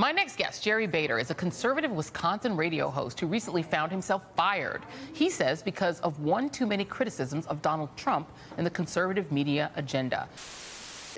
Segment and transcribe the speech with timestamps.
[0.00, 4.24] My next guest, Jerry Bader, is a conservative Wisconsin radio host who recently found himself
[4.34, 4.80] fired.
[5.12, 9.70] He says because of one too many criticisms of Donald Trump and the conservative media
[9.76, 10.26] agenda.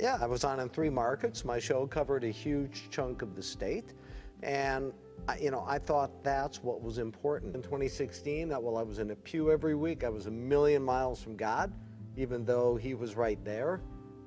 [0.00, 1.44] Yeah, I was on in three markets.
[1.44, 3.92] My show covered a huge chunk of the state.
[4.42, 4.92] And,
[5.40, 7.54] you know, I thought that's what was important.
[7.54, 11.22] In 2016, while I was in a pew every week, I was a million miles
[11.22, 11.72] from God,
[12.16, 13.80] even though He was right there.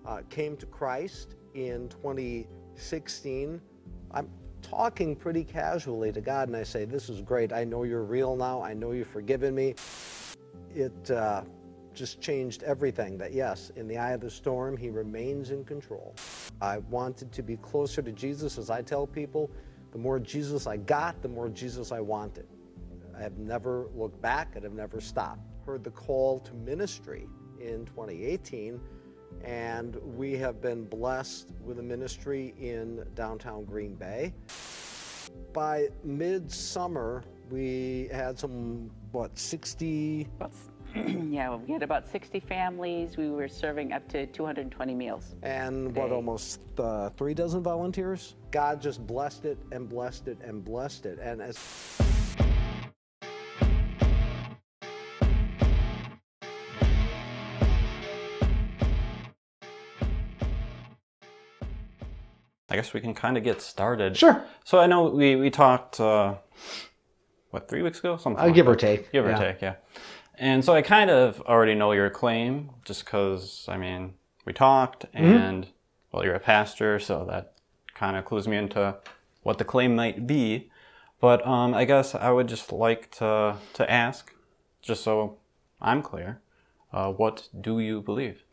[0.05, 3.59] Uh, came to Christ in 2016.
[4.11, 4.29] I'm
[4.65, 7.53] talking pretty casually to God and I say, This is great.
[7.53, 8.61] I know you're real now.
[8.61, 9.75] I know you've forgiven me.
[10.73, 11.43] It uh,
[11.93, 16.15] just changed everything that, yes, in the eye of the storm, He remains in control.
[16.61, 19.51] I wanted to be closer to Jesus, as I tell people.
[19.91, 22.47] The more Jesus I got, the more Jesus I wanted.
[23.15, 25.39] I have never looked back, and have never stopped.
[25.65, 27.27] Heard the call to ministry
[27.61, 28.79] in 2018
[29.43, 34.33] and we have been blessed with a ministry in downtown Green Bay.
[35.53, 40.27] By midsummer, we had some, what, 60?
[41.29, 43.17] yeah, we had about 60 families.
[43.17, 45.35] We were serving up to 220 meals.
[45.43, 48.35] And what, almost uh, three dozen volunteers?
[48.51, 51.19] God just blessed it and blessed it and blessed it.
[51.19, 51.57] And as
[62.75, 64.17] I guess we can kind of get started.
[64.17, 64.43] Sure.
[64.65, 66.35] So I know we, we talked, uh,
[67.51, 68.17] what, three weeks ago?
[68.17, 68.71] Something uh, like give that.
[68.73, 69.13] or take.
[69.13, 69.75] Give or take, yeah.
[70.37, 75.05] And so I kind of already know your claim just because, I mean, we talked
[75.13, 75.23] Mm-hmm.
[75.23, 75.67] and,
[76.11, 77.53] well, you're a pastor, so that
[77.93, 78.97] kind of clues me into
[79.43, 80.69] what the claim might be.
[81.21, 84.33] But um, I guess I would just like to, to ask,
[84.81, 85.37] just so
[85.81, 86.41] I'm clear,
[86.91, 88.43] uh, what do you believe?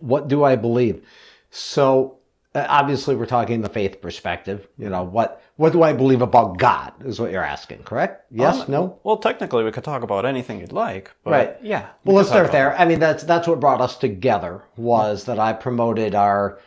[0.00, 1.06] What do I believe?
[1.50, 2.17] So
[2.54, 4.66] obviously we're talking the faith perspective.
[4.78, 8.26] You know, what what do I believe about God is what you're asking, correct?
[8.30, 8.98] Yes, Um, no?
[9.02, 11.56] Well, technically, we could talk about anything you'd like, but Right.
[11.62, 11.86] yeah.
[12.04, 12.68] Well, let's start there.
[12.70, 16.58] about I mean, that's that's what brought us together was that I promoted our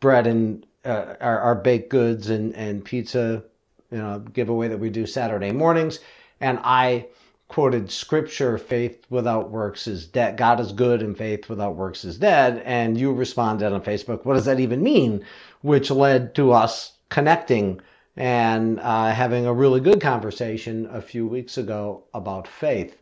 [0.00, 3.42] bread and uh, our, our baked goods and and pizza,
[3.90, 6.00] you know, giveaway that we do Saturday mornings,
[6.40, 7.06] and I
[7.54, 10.36] quoted scripture: "Faith without works is dead.
[10.36, 14.34] God is good, and faith without works is dead." And you responded on Facebook, "What
[14.34, 15.24] does that even mean?"
[15.62, 17.80] Which led to us connecting
[18.16, 23.00] and uh, having a really good conversation a few weeks ago about faith.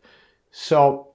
[0.51, 1.07] So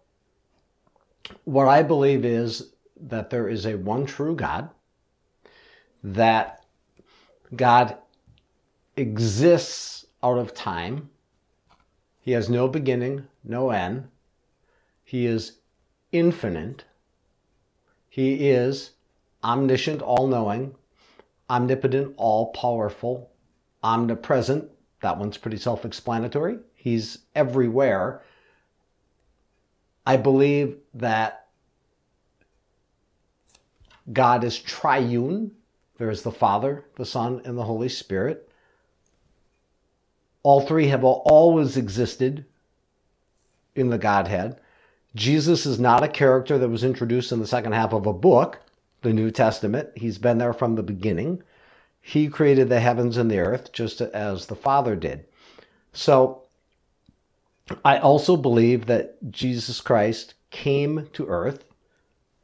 [1.44, 4.68] what I believe is that there is a one true God,
[6.02, 6.64] that
[7.54, 7.98] God
[8.96, 11.10] exists out of time.
[12.28, 14.08] He has no beginning, no end.
[15.02, 15.60] He is
[16.12, 16.84] infinite.
[18.06, 18.90] He is
[19.42, 20.74] omniscient, all knowing,
[21.48, 23.30] omnipotent, all powerful,
[23.82, 24.70] omnipresent.
[25.00, 26.58] That one's pretty self explanatory.
[26.74, 28.20] He's everywhere.
[30.04, 31.46] I believe that
[34.12, 35.52] God is triune.
[35.96, 38.47] There is the Father, the Son, and the Holy Spirit.
[40.42, 42.44] All three have always existed
[43.74, 44.60] in the Godhead.
[45.14, 48.60] Jesus is not a character that was introduced in the second half of a book,
[49.02, 49.90] the New Testament.
[49.96, 51.42] He's been there from the beginning.
[52.00, 55.24] He created the heavens and the earth just as the Father did.
[55.92, 56.42] So
[57.84, 61.64] I also believe that Jesus Christ came to earth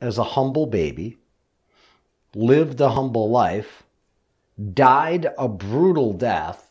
[0.00, 1.16] as a humble baby,
[2.34, 3.82] lived a humble life,
[4.74, 6.63] died a brutal death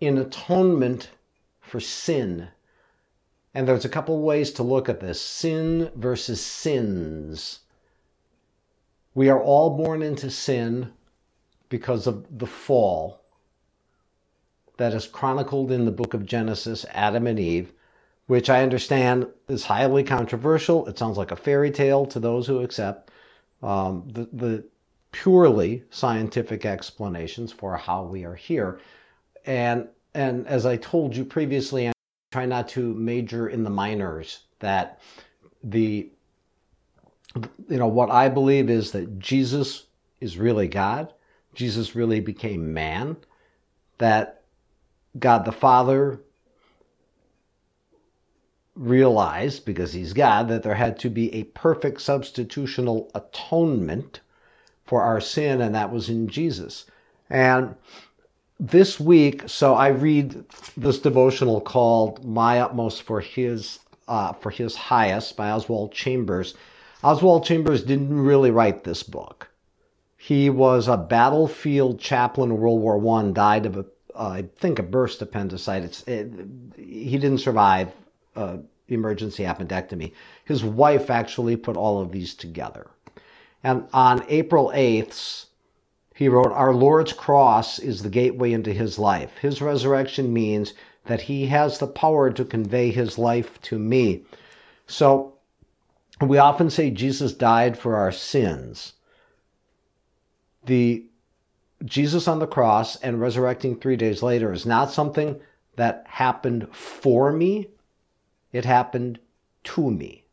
[0.00, 1.10] in atonement
[1.60, 2.48] for sin.
[3.54, 7.60] And there's a couple ways to look at this sin versus sins.
[9.14, 10.92] We are all born into sin
[11.68, 13.20] because of the fall
[14.76, 17.72] that is chronicled in the book of Genesis, Adam and Eve,
[18.28, 20.86] which I understand is highly controversial.
[20.86, 23.10] It sounds like a fairy tale to those who accept
[23.62, 24.64] um, the, the
[25.12, 28.80] purely scientific explanations for how we are here.
[29.46, 31.92] And, and as I told you previously, I
[32.32, 35.00] try not to major in the minors, that
[35.62, 36.10] the
[37.68, 39.86] you know what I believe is that Jesus
[40.20, 41.12] is really God.
[41.54, 43.16] Jesus really became man.
[43.98, 44.42] That
[45.18, 46.20] God the Father
[48.74, 54.20] realized, because he's God, that there had to be a perfect substitutional atonement
[54.84, 56.86] for our sin, and that was in Jesus.
[57.28, 57.76] And
[58.60, 60.44] this week, so I read
[60.76, 66.54] this devotional called "My Utmost for His uh, for His Highest" by Oswald Chambers.
[67.02, 69.48] Oswald Chambers didn't really write this book.
[70.18, 73.32] He was a battlefield chaplain in World War One.
[73.32, 76.06] Died of a, uh, I think, a burst appendicitis.
[76.06, 76.30] It,
[76.76, 77.90] he didn't survive
[78.36, 78.58] uh,
[78.88, 80.12] emergency appendectomy.
[80.44, 82.90] His wife actually put all of these together.
[83.64, 85.46] And on April 8th,
[86.20, 89.38] he wrote, Our Lord's cross is the gateway into his life.
[89.38, 90.74] His resurrection means
[91.06, 94.24] that he has the power to convey his life to me.
[94.86, 95.32] So
[96.20, 98.92] we often say Jesus died for our sins.
[100.66, 101.06] The
[101.86, 105.40] Jesus on the cross and resurrecting three days later is not something
[105.76, 107.68] that happened for me,
[108.52, 109.18] it happened
[109.64, 110.24] to me.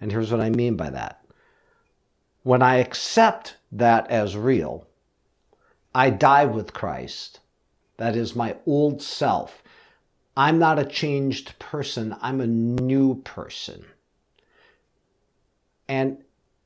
[0.00, 1.19] And here's what I mean by that.
[2.42, 4.86] When I accept that as real,
[5.94, 7.40] I die with Christ.
[7.96, 9.62] That is my old self.
[10.36, 13.84] I'm not a changed person, I'm a new person.
[15.88, 16.18] And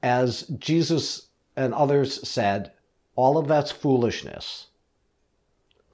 [0.02, 2.72] as Jesus and others said,
[3.16, 4.66] all of that's foolishness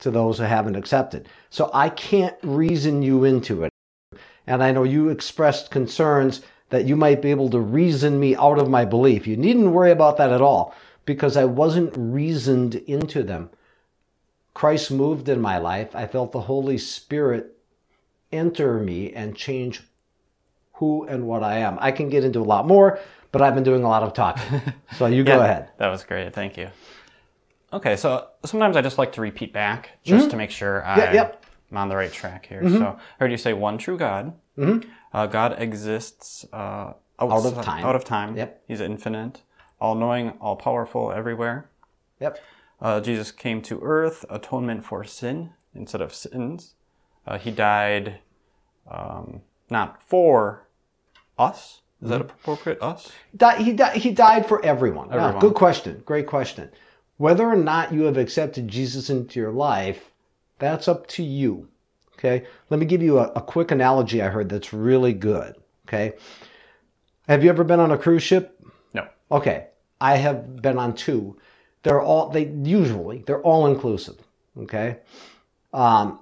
[0.01, 1.29] to those who haven't accepted.
[1.49, 3.73] So I can't reason you into it.
[4.47, 8.59] And I know you expressed concerns that you might be able to reason me out
[8.59, 9.27] of my belief.
[9.27, 10.75] You needn't worry about that at all
[11.05, 13.51] because I wasn't reasoned into them.
[14.55, 15.95] Christ moved in my life.
[15.95, 17.57] I felt the Holy Spirit
[18.33, 19.83] enter me and change
[20.75, 21.77] who and what I am.
[21.81, 22.99] I can get into a lot more,
[23.33, 24.61] but I've been doing a lot of talking.
[24.99, 25.71] So you go ahead.
[25.79, 26.33] That was great.
[26.35, 26.69] Thank you.
[27.73, 31.15] Okay, so sometimes I just like to repeat back just to make sure I'm, Mm-hmm.
[31.15, 31.43] yep.
[31.43, 31.75] Mm-hmm.
[31.77, 32.69] I'm on the right track here.
[32.69, 34.33] So I heard you say one true God.
[35.13, 37.85] Uh, God exists uh, outside, of time.
[37.85, 38.37] Out of time.
[38.37, 38.63] Yep.
[38.69, 39.43] He's infinite,
[39.81, 41.69] all knowing, all powerful, everywhere.
[42.21, 42.39] Yep.
[42.81, 46.75] Uh, Jesus came to earth, atonement for sin instead of sins.
[47.27, 48.21] Uh, he died
[48.91, 50.67] um, not for
[51.39, 51.83] us.
[52.03, 52.31] Is that Mm-hmm.
[52.31, 52.83] appropriate?
[52.83, 53.13] Us?
[53.37, 55.09] Di- he, di- he died for everyone.
[55.09, 55.41] Yeah, Everyone.
[55.41, 56.03] good question.
[56.07, 56.71] Great question.
[57.19, 60.11] Whether or not you have accepted Jesus into your life,
[60.59, 61.69] that's up to you.
[62.21, 62.47] Okay.
[62.69, 65.57] Let me give you a, a quick analogy I heard that's really good.
[65.89, 66.13] Okay.
[67.29, 68.61] Have you ever been on a cruise ship?
[68.93, 69.09] No.
[69.33, 69.69] Okay.
[70.01, 71.39] I have been on two.
[71.83, 74.19] They're all, they usually, they're all inclusive.
[74.59, 74.99] Okay.
[75.73, 76.21] Um,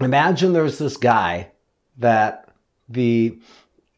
[0.00, 1.50] imagine there's this guy
[1.98, 2.48] that
[2.88, 3.38] the,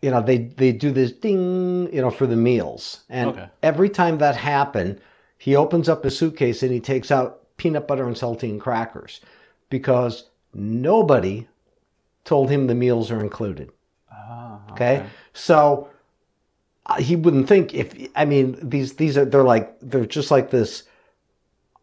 [0.03, 3.01] you know, they, they do this ding, you know, for the meals.
[3.09, 3.49] And Okay.
[3.63, 5.01] every time that happened,
[5.39, 9.21] he opens up his suitcase and he takes out peanut butter and saltine crackers
[9.69, 11.47] because nobody
[12.25, 13.70] told him the meals are included.
[14.11, 15.05] Ah, Okay.
[15.32, 15.88] So
[16.87, 20.50] uh, he wouldn't think if, I mean, these, these are, they're like, they're just like
[20.50, 20.85] this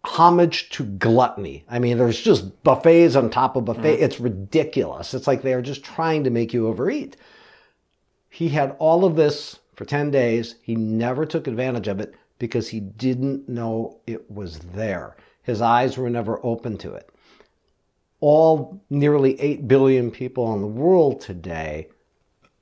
[0.03, 1.65] homage to gluttony.
[1.69, 3.95] I mean, there's just buffets on top of buffet.
[3.99, 5.13] It's ridiculous.
[5.13, 7.17] It's like they're just trying to make you overeat.
[8.29, 10.55] He had all of this for 10 days.
[10.61, 15.17] He never took advantage of it because he didn't know it was there.
[15.43, 17.09] His eyes were never open to it.
[18.19, 21.89] All nearly 8 billion people in the world today,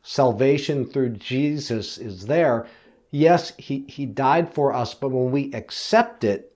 [0.01, 2.67] salvation through Jesus is there.
[3.11, 6.53] Yes, he, he died for us, but when we accept it,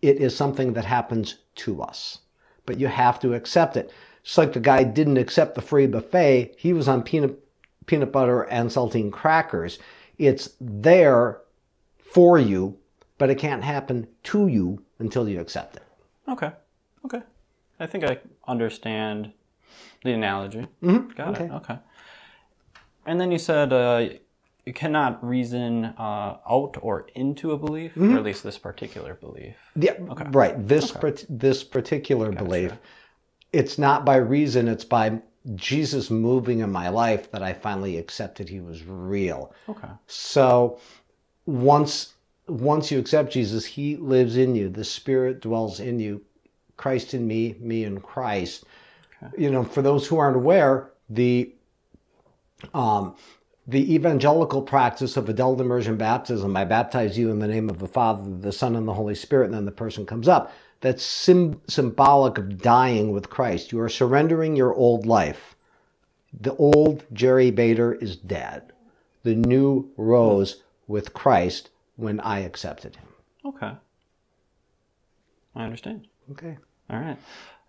[0.00, 2.18] it is something that happens to us.
[2.66, 3.90] But you have to accept it.
[4.22, 7.38] It's like the guy didn't accept the free buffet, he was on peanut
[7.86, 9.78] peanut butter and saltine crackers.
[10.16, 11.40] It's there
[11.98, 12.78] for you,
[13.18, 15.82] but it can't happen to you until you accept it.
[16.28, 16.52] Okay.
[17.04, 17.20] Okay.
[17.84, 19.30] I think I understand
[20.04, 20.66] the analogy.
[20.82, 21.10] Mm-hmm.
[21.10, 21.50] Got it.
[21.50, 21.78] Okay.
[23.06, 24.08] And then you said uh,
[24.64, 29.56] you cannot reason uh, out or into a belief, or at least this particular belief.
[29.76, 30.24] Yeah, Okay.
[30.30, 30.66] right.
[30.66, 32.72] This part- this particular belief,
[33.52, 35.20] it's not by reason; it's by
[35.54, 39.52] Jesus moving in my life that I finally accepted He was real.
[39.68, 39.88] Okay.
[40.06, 40.78] So
[41.44, 42.14] once
[42.48, 44.70] once you accept Jesus, He lives in you.
[44.70, 46.22] The Spirit dwells in you.
[46.76, 48.64] Christ in me, me in Christ.
[49.38, 51.52] You know, for those who aren't aware, the
[52.72, 53.16] um,
[53.66, 57.88] the evangelical practice of adult immersion baptism, I baptize you in the name of the
[57.88, 60.52] Father, the Son, and the Holy Spirit, and then the person comes up.
[60.80, 63.72] That's sim- symbolic of dying with Christ.
[63.72, 65.56] You are surrendering your old life.
[66.38, 68.72] The old Jerry Bader is dead.
[69.22, 73.08] The new rose with Christ when I accepted him.
[73.46, 73.72] Okay.
[75.54, 76.06] I understand.
[76.32, 76.56] Okay.
[76.90, 77.18] All right.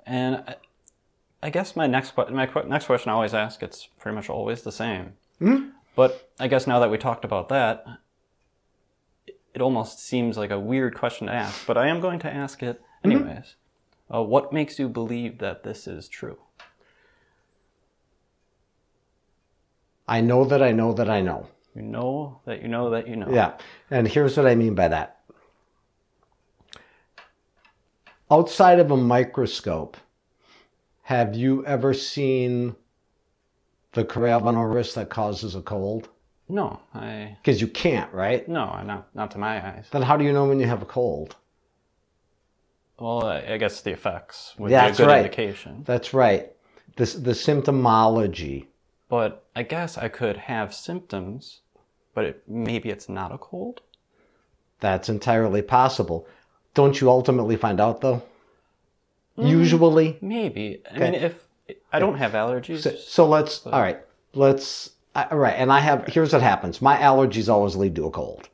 [0.06, 0.56] And I,
[1.44, 4.72] I guess my next my next question I always ask it's pretty much always the
[4.72, 5.14] same.
[5.96, 7.86] But I guess now that we talked about that,
[9.28, 11.66] it- it almost seems like a weird question to ask.
[11.66, 13.56] But I am going to ask it anyways.
[14.14, 16.38] Uh, what makes you believe that this is true?
[20.08, 21.48] I know that I know that I know.
[21.76, 23.28] You know that you know that you know.
[23.30, 23.54] Yeah.
[23.90, 25.15] And here's what I mean by that.
[28.30, 29.98] Outside of a microscope,
[31.04, 32.76] have you ever seen
[33.94, 36.10] the coronavirus that causes a cold?
[36.48, 38.48] No, I Because you can't, right?
[38.48, 39.88] no, not not to my eyes.
[39.92, 41.36] Then how do you know when you have a cold?
[43.00, 45.26] Well, I guess the effects would That's be a good right.
[45.26, 45.84] indication.
[45.86, 46.52] That's right.
[46.96, 48.68] This the symptomology.
[49.10, 51.62] But I guess I could have symptoms,
[52.14, 53.82] but it, maybe it's not a cold.
[54.80, 56.28] That's entirely possible.
[56.76, 58.22] Don't you ultimately find out though?
[59.38, 60.18] Mm, Usually.
[60.22, 60.82] Maybe.
[60.92, 61.12] I Okay.
[61.12, 61.44] mean, if
[61.92, 64.00] I don't have allergies, So, so let's all right.
[64.34, 65.56] Let's all right.
[65.58, 66.82] And I have here's what happens.
[66.82, 68.50] My allergies always lead to a cold.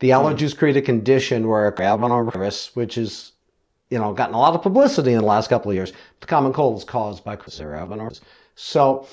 [0.00, 0.16] The hmm.
[0.16, 3.32] allergies create a condition where coronavirus, which is
[3.90, 6.52] you know gotten a lot of publicity in the last couple of years, the common
[6.52, 8.20] cold is caused by coronavirus.
[8.56, 9.06] So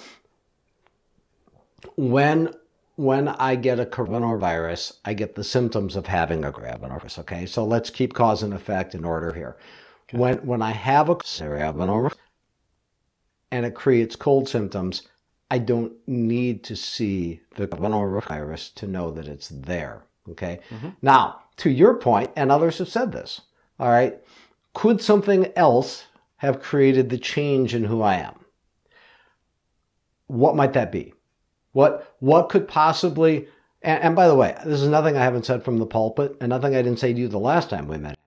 [1.96, 2.50] when
[2.96, 7.20] when I get a coronavirus, I get the symptoms of having a coronavirus.
[7.20, 9.58] Okay, so let's keep cause and effect in order here.
[10.12, 12.16] When when I have a coronavirus
[13.52, 15.04] and it creates cold symptoms,
[15.50, 20.04] I don't need to see the coronavirus to know that it's there.
[20.30, 20.60] Okay.
[20.70, 20.90] Mm-hmm.
[21.02, 23.42] Now, to your point, and others have said this.
[23.80, 24.20] All right,
[24.74, 26.06] could something else
[26.38, 28.36] have created the change in who I am?
[30.28, 31.14] What might that be?
[31.74, 33.48] What what could possibly
[33.84, 36.50] and, and by the way, this is nothing I haven't said from the pulpit, and
[36.50, 38.18] nothing I didn't say to you the last time we met.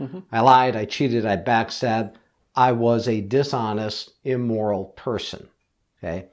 [0.00, 0.20] Mm-hmm.
[0.32, 2.16] I lied, I cheated, I backstabbed.
[2.56, 5.48] I was a dishonest, immoral person.
[5.98, 6.26] Okay?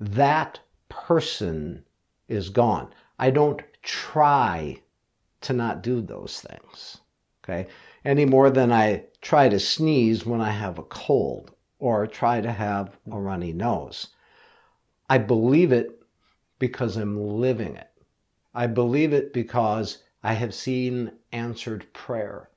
[0.00, 1.84] That person
[2.28, 2.92] is gone.
[3.18, 4.80] I don't try
[5.40, 6.98] to not do those things.
[7.42, 7.68] Okay?
[8.04, 12.52] Any more than I try to sneeze when I have a cold or try to
[12.52, 14.08] have a runny nose.
[15.08, 16.02] I believe it
[16.58, 17.90] because I'm living it.
[18.54, 22.50] I believe it because I have seen answered prayer.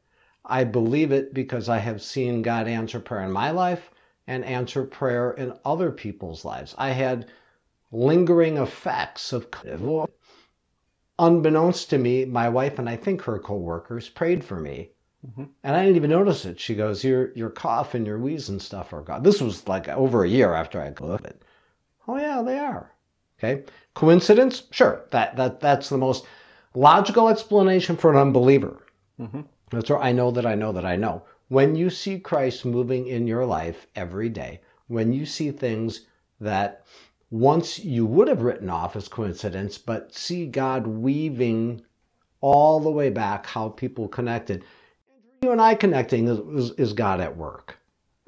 [0.46, 3.91] I believe it because I have seen God answer prayer in my life
[4.27, 6.74] and answer prayer in other people's lives.
[6.77, 7.27] I had
[7.91, 10.10] lingering effects of COVID.
[11.20, 14.91] Unbeknownst to me, my wife and I think her coworkers prayed for me.
[15.27, 15.43] Mm-hmm.
[15.63, 16.60] And I didn't even notice it.
[16.60, 19.22] She goes, Your your cough and your wheeze and stuff are gone.
[19.22, 21.43] This was like over a year after I got it.
[22.12, 22.91] Oh yeah, they are.
[23.39, 23.63] Okay.
[23.94, 24.63] Coincidence?
[24.72, 25.06] Sure.
[25.12, 26.25] That that that's the most
[26.75, 28.84] logical explanation for an unbeliever.
[29.18, 29.41] Mm-hmm.
[29.70, 30.08] That's right.
[30.10, 31.24] I know that I know that I know.
[31.48, 36.01] When you see Christ moving in your life every day, when you see things
[36.41, 36.86] that
[37.30, 41.82] once you would have written off as coincidence, but see God weaving
[42.41, 44.65] all the way back how people connected.
[45.41, 47.77] You and I connecting is, is, is God at work.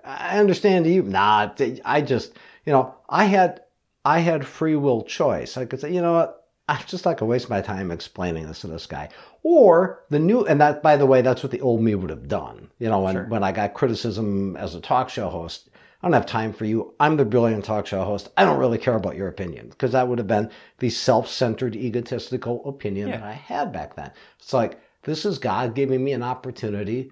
[0.06, 1.04] I understand you.
[1.04, 1.52] Nah,
[1.84, 2.34] I just,
[2.66, 3.62] you know, I had,
[4.06, 5.58] I had free will choice.
[5.58, 6.40] I could say, you know what?
[6.70, 9.10] I'm just not gonna waste my time explaining this to this guy.
[9.44, 12.28] Or the new, and that, by the way, that's what the old me would have
[12.28, 12.70] done.
[12.80, 13.26] You know, when, Sure.
[13.26, 15.70] when I got criticism as a talk show host,
[16.02, 16.94] I don't have time for you.
[17.00, 18.30] I'm the brilliant talk show host.
[18.38, 22.62] I don't really care about your opinion because that would have been the self-centered, egotistical
[22.66, 23.18] opinion Yeah.
[23.18, 24.12] that I had back then.
[24.40, 27.12] It's like this is God giving me an opportunity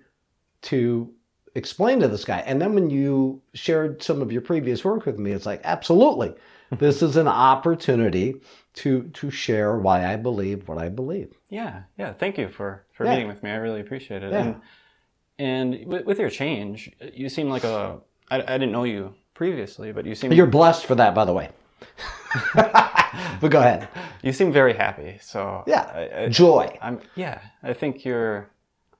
[0.63, 1.09] to
[1.55, 2.39] explain to this guy.
[2.39, 6.33] And then when you shared some of your previous work with me, it's like absolutely,
[6.71, 8.35] this is an opportunity
[8.75, 11.33] to to share why I believe what I believe.
[11.49, 12.13] Yeah, yeah.
[12.13, 13.11] Thank you for for Yeah.
[13.11, 13.51] meeting with me.
[13.51, 14.31] I really appreciate it.
[14.31, 14.39] Yeah.
[14.39, 14.61] And
[15.39, 17.99] and with, with your change, you seem like a.
[18.29, 21.33] I, I didn't know you previously, but you seem You're blessed for that, by the
[21.33, 21.49] way.
[22.55, 23.89] but go ahead.
[24.21, 25.17] you seem very happy.
[25.21, 26.77] So Yeah, I, I, joy.
[26.81, 27.39] I'm yeah.
[27.63, 28.49] I think you're.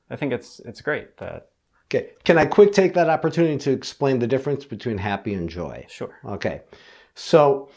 [0.10, 1.51] I think it's it's great that
[1.94, 5.86] Okay, can I quick take that opportunity to explain the difference between happy and joy?
[5.90, 6.18] sure.
[6.24, 6.62] Okay.
[7.16, 7.70] So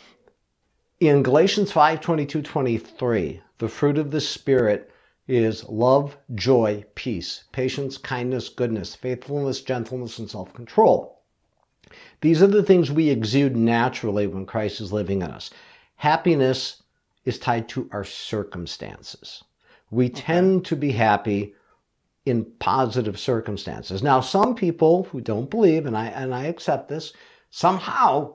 [1.01, 4.93] in Galatians 5 22 23, the fruit of the Spirit
[5.27, 11.21] is love, joy, peace, patience, kindness, goodness, faithfulness, gentleness, and self control.
[12.21, 15.51] These are the things we exude naturally when Christ is living in us.
[15.97, 16.85] Happiness
[17.25, 19.43] is tied to our circumstances.
[19.91, 21.55] We tend to be happy
[22.27, 24.03] in positive circumstances.
[24.03, 27.13] Now, some people who don't believe, and I and I accept this,
[27.51, 28.35] somehow,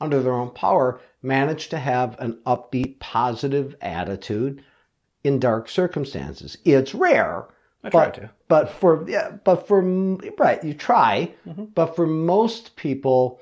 [0.00, 4.64] under their own power, manage to have an upbeat, positive attitude
[5.24, 6.58] in dark circumstances.
[6.64, 7.46] It's rare.
[7.84, 8.30] I but, try to.
[8.48, 11.32] But for yeah, but for right, you try.
[11.46, 11.66] Mm-hmm.
[11.66, 13.40] But for most people,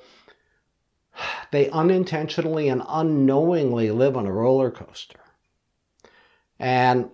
[1.51, 5.19] they unintentionally and unknowingly live on a roller coaster.
[6.59, 7.09] And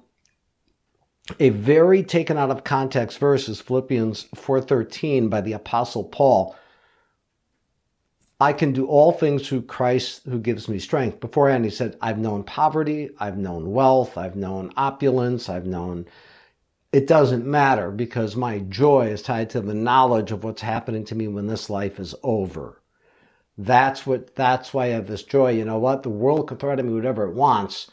[1.39, 6.55] a very taken out of context verse is Philippians 4:13 by the apostle Paul.
[8.41, 11.21] I can do all things through Christ who gives me strength.
[11.21, 16.07] Beforehand, he said, I've known poverty, I've known wealth, I've known opulence, I've known
[16.91, 21.15] it doesn't matter because my joy is tied to the knowledge of what's happening to
[21.15, 22.81] me when this life is over.
[23.57, 25.51] That's what that's why I have this joy.
[25.51, 26.03] You know what?
[26.03, 27.89] The world can throw at me whatever it wants.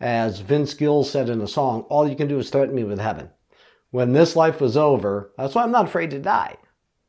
[0.00, 3.00] As Vince Gill said in a song, all you can do is threaten me with
[3.00, 3.30] heaven.
[3.90, 6.56] When this life was over, that's why I'm not afraid to die.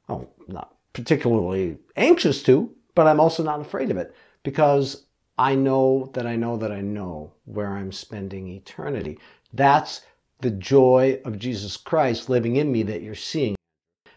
[0.07, 5.05] Oh, not particularly anxious to, but I'm also not afraid of it because
[5.37, 9.19] I know that I know that I know where I'm spending eternity.
[9.53, 10.01] That's
[10.41, 13.55] the joy of Jesus Christ living in me that you're seeing.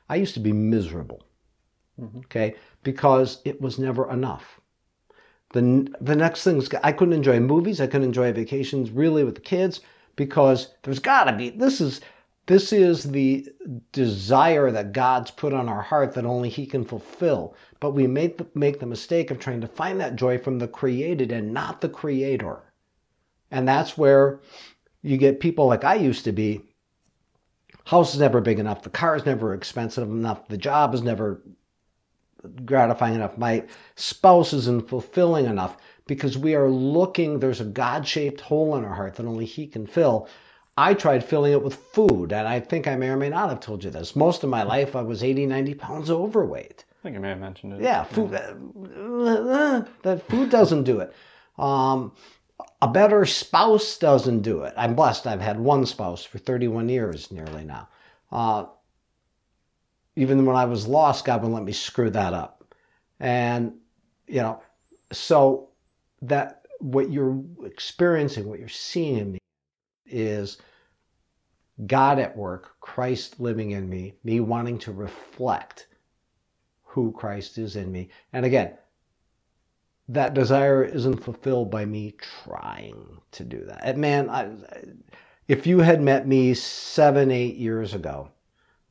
[0.08, 1.22] I used to be miserable,
[2.00, 2.18] mm-hmm.
[2.20, 4.60] okay, because it was never enough.
[5.52, 9.34] The, the next thing is I couldn't enjoy movies, I couldn't enjoy vacations really with
[9.34, 9.80] the kids
[10.16, 12.00] because there's got to be this is
[12.46, 13.48] this is the
[13.92, 17.54] desire that God's put on our heart that only He can fulfill.
[17.78, 21.30] But we make make the mistake of trying to find that joy from the created
[21.30, 22.60] and not the creator.
[23.50, 24.40] And that's where
[25.02, 26.62] you get people like I used to be.
[27.84, 28.82] House is never big enough.
[28.82, 30.48] The car is never expensive enough.
[30.48, 31.42] The job is never
[32.64, 33.38] gratifying enough.
[33.38, 38.84] My spouse isn't fulfilling enough because we are looking, there's a God shaped hole in
[38.84, 40.28] our heart that only He can fill.
[40.76, 43.60] I tried filling it with food, and I think I may or may not have
[43.60, 44.16] told you this.
[44.16, 46.84] Most of my life, I was 80, 90 pounds overweight.
[46.90, 47.82] I think you may have mentioned it.
[47.82, 48.32] Yeah, food.
[48.32, 51.12] Uh, that food doesn't do it.
[51.58, 52.12] Um,
[52.80, 54.72] a better spouse doesn't do it.
[54.76, 55.26] I'm blessed.
[55.26, 57.88] I've had one spouse for 31 years nearly now.
[58.30, 58.66] Uh,
[60.16, 62.74] even when I was lost, God wouldn't let me screw that up.
[63.20, 63.74] And,
[64.26, 64.62] you know,
[65.12, 65.70] so
[66.22, 69.38] that what you're experiencing, what you're seeing in me
[70.06, 70.58] is
[71.86, 75.88] God at work, Christ living in me, me wanting to reflect
[76.84, 78.10] who Christ is in me.
[78.32, 78.74] And again,
[80.08, 82.14] that desire isn't fulfilled by me
[82.44, 83.80] trying to do that.
[83.82, 84.50] And man, I,
[85.48, 88.30] if you had met me seven, eight years ago,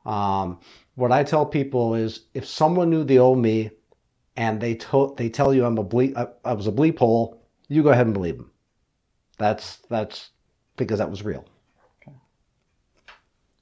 [0.06, 0.60] um,
[0.96, 3.72] what I tell people is if someone knew the old me
[4.36, 7.42] and they told they tell you I'm a bleep, I, I was a bleep hole,
[7.68, 8.52] you go ahead and believe them.
[9.38, 10.32] That's that's
[10.78, 11.46] because that was real.
[12.02, 12.16] Okay.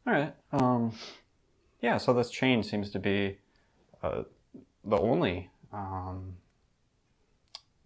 [0.08, 0.34] All right.
[0.51, 0.93] Um,
[1.82, 1.97] yeah.
[1.97, 3.38] So this change seems to be
[4.03, 4.23] uh,
[4.84, 5.49] the only.
[5.71, 6.36] Um,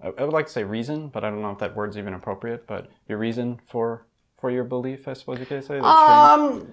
[0.02, 2.13] I, I would like to say reason, but I don't know if that word's even
[2.13, 2.67] appropriate.
[2.67, 4.08] But your reason for
[4.43, 5.79] for your belief, I suppose you could say.
[5.79, 6.67] Um,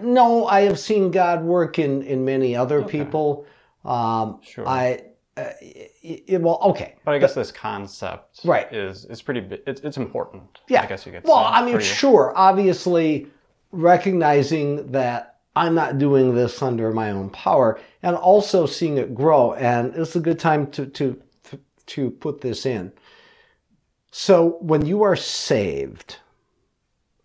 [0.00, 3.46] no, I have seen God work in in many other people.
[3.84, 4.66] Um, Sure.
[4.66, 5.04] I,
[5.36, 6.96] uh, it, it- well, okay.
[7.04, 8.66] But I guess this concept Right.
[8.72, 9.40] is is pretty.
[9.68, 10.58] It's, it's important.
[10.68, 10.82] Yeah.
[10.82, 11.22] I guess you could.
[11.22, 12.32] Well, I mean, sure.
[12.34, 13.28] Obviously,
[13.70, 19.52] recognizing that I'm not doing this under my own power, and also seeing it grow.
[19.52, 21.22] And it's a good time to to
[21.94, 22.90] to put this in.
[24.10, 26.16] So, when you are saved,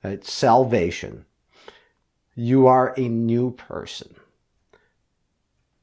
[0.03, 1.25] right, salvation,
[2.35, 4.13] you are a new person,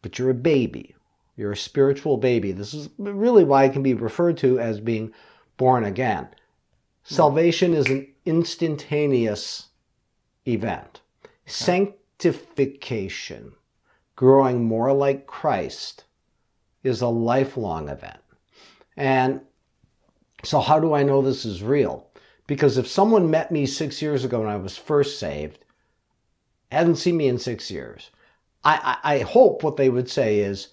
[0.03, 0.95] but you're a baby.
[1.37, 2.51] You're a spiritual baby.
[2.51, 5.13] This is really why it can be referred to as being
[5.57, 6.27] born again.
[7.05, 9.69] Salvation is an instantaneous
[10.47, 11.01] event.
[11.47, 13.53] Sanctification,
[14.17, 16.03] growing more like Christ,
[16.83, 18.19] is a lifelong event.
[18.97, 19.41] And
[20.43, 22.08] so, how do I know this is real?
[22.49, 25.65] Because if someone met me six years ago when I was first saved,
[26.73, 28.11] hadn't seen me in six years,
[28.65, 30.69] I, I, I hope what they would say is,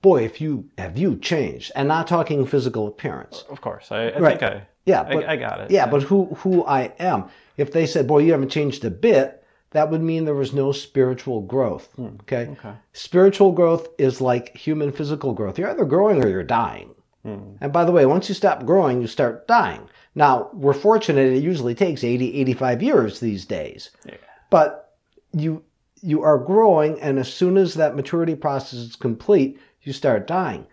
[0.00, 3.44] boy, if you have you changed, and not talking physical appearance.
[3.50, 4.38] Of course, I, I Right.
[4.40, 4.66] think I.
[4.86, 5.70] Yeah, but I got it.
[5.70, 7.26] yeah, but who who I am.
[7.56, 10.72] If they said, "Boy, you haven't changed a bit," that would mean there was no
[10.72, 11.88] spiritual growth.
[11.94, 12.16] Hmm.
[12.22, 12.48] Okay?
[12.52, 12.72] Okay.
[12.92, 15.56] Spiritual growth is like human physical growth.
[15.58, 16.94] You're either growing or you're dying.
[17.24, 17.54] Hmm.
[17.60, 19.88] And by the way, once you stop growing, you start dying.
[20.14, 23.90] Now, we're fortunate it usually takes 80, 85 years these days.
[24.04, 24.16] Yeah.
[24.50, 24.94] But
[25.32, 25.64] you
[26.02, 30.66] you are growing and as soon as that maturity process is complete, you start dying.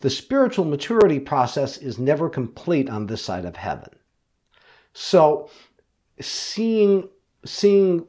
[0.00, 3.90] The spiritual maturity process is never complete on this side of heaven.
[4.92, 5.50] So,
[6.20, 7.08] seeing
[7.44, 8.06] seeing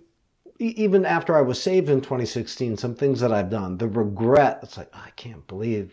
[0.59, 4.77] even after I was saved in 2016, some things that I've done, the regret, it's
[4.77, 5.91] like, oh, I can't believe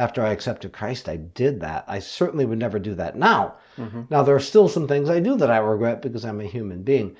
[0.00, 1.84] after I accepted Christ, I did that.
[1.86, 3.56] I certainly would never do that now.
[4.10, 6.82] Now, there are still some things I do that I regret because I'm a human
[6.82, 7.16] being.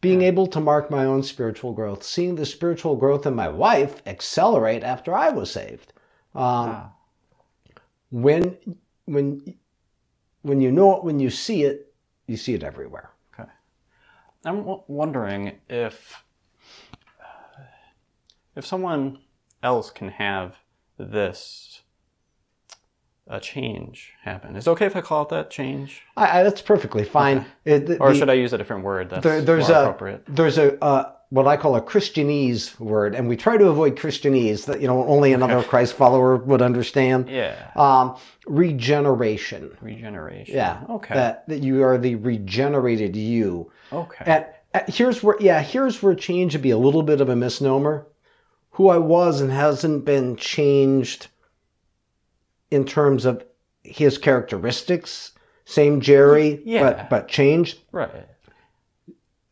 [0.00, 4.02] Being able to mark my own spiritual growth, seeing the spiritual growth in my wife
[4.06, 5.92] accelerate after I was saved.
[6.34, 6.92] Um, Ah.
[8.10, 8.58] when
[9.04, 9.54] when
[10.42, 11.94] when you know it, when you see it,
[12.26, 13.10] you see it everywhere.
[13.32, 13.48] Okay.
[14.44, 16.24] I'm w- wondering if
[18.56, 19.18] if someone
[19.62, 20.56] else can have
[20.98, 21.81] this
[23.28, 24.56] a change happen.
[24.56, 26.02] Is it okay if I call it that change?
[26.16, 27.46] I, I, that's perfectly fine.
[27.64, 30.24] It- the- Or should I use a different word that's there, there's more a appropriate?
[30.28, 34.66] there's a uh, what I call a Christianese word, and we try to avoid Christianese
[34.66, 37.30] that you know only another Christ follower would understand.
[37.30, 37.70] Yeah.
[37.74, 39.76] Um, regeneration.
[39.80, 40.54] Regeneration.
[40.54, 40.82] Yeah.
[40.90, 41.14] Okay.
[41.14, 43.70] That that you are the regenerated you.
[43.92, 44.24] okay.
[44.26, 47.36] And uh, here's where yeah here's where change would be a little bit of a
[47.36, 48.06] misnomer.
[48.76, 51.28] Who I was and hasn't been changed
[52.72, 53.44] in terms of
[53.84, 55.32] his characteristics.
[55.64, 56.82] Same Jerry, Yeah.
[56.82, 57.78] but but changed.
[57.92, 58.10] right.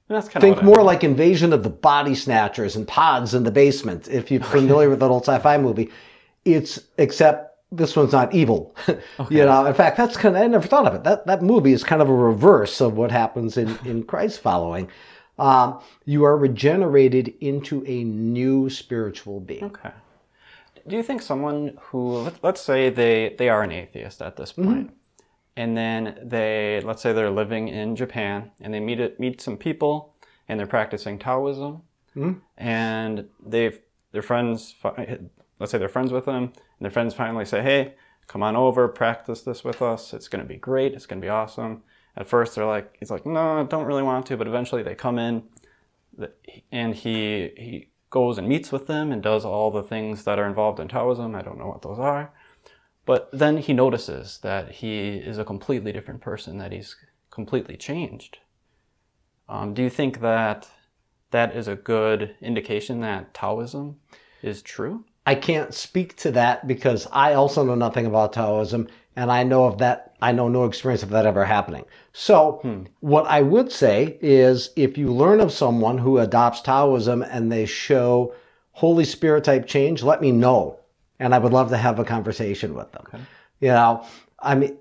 [0.09, 3.44] And that's kind Think of more like Invasion of the Body Snatchers and Pods in
[3.44, 4.09] the Basement.
[4.09, 5.90] If you're familiar with that old sci-fi movie,
[6.44, 8.74] it's except this one's not evil.
[9.20, 9.35] Okay.
[9.37, 11.04] you know, in fact, that's kind of I never thought of it.
[11.04, 14.88] That that movie is kind of a reverse of what happens in in Christ following.
[15.38, 19.64] Um, you are regenerated into a new spiritual being.
[19.64, 19.90] Okay.
[20.90, 24.53] Do you think someone who let, let's say they they are an atheist at this
[24.53, 24.64] mm-hmm.
[24.64, 24.94] point,
[25.57, 29.57] and then they let's say they're living in Japan and they meet it, meet some
[29.57, 30.16] people
[30.48, 31.83] and they're practicing Taoism,
[32.16, 32.33] mm-hmm.
[32.57, 33.79] and they've
[34.11, 34.74] their friends
[35.61, 37.94] let's say they're friends with them and their friends finally say, hey,
[38.26, 40.12] come on over, practice this with us.
[40.12, 40.94] It's going to be great.
[40.94, 41.83] It's going to be awesome.
[42.16, 44.96] At first they're like he's like no, I don't really want to, but eventually they
[44.96, 45.44] come in
[46.72, 50.46] and he he goes and meets with them and does all the things that are
[50.46, 51.35] involved in Taoism.
[51.35, 52.33] I don't know what those are.
[53.07, 56.96] But then he notices that he is a completely different person, that he's
[57.31, 58.38] completely changed.
[59.49, 60.68] Um, do you think that
[61.31, 63.96] that is a good indication that Taoism
[64.42, 65.05] is true?
[65.27, 69.64] I can't speak to that because I also know nothing about Taoism and I know
[69.64, 71.85] of that I know no experience of that ever happening.
[72.12, 72.61] So
[73.01, 77.64] what I would say is if you learn of someone who adopts Taoism and they
[77.64, 78.35] show
[78.73, 80.79] Holy Spirit type change, let me know.
[81.18, 83.05] And I would love to have a conversation with them.
[83.61, 84.05] You know,
[84.38, 84.79] I mean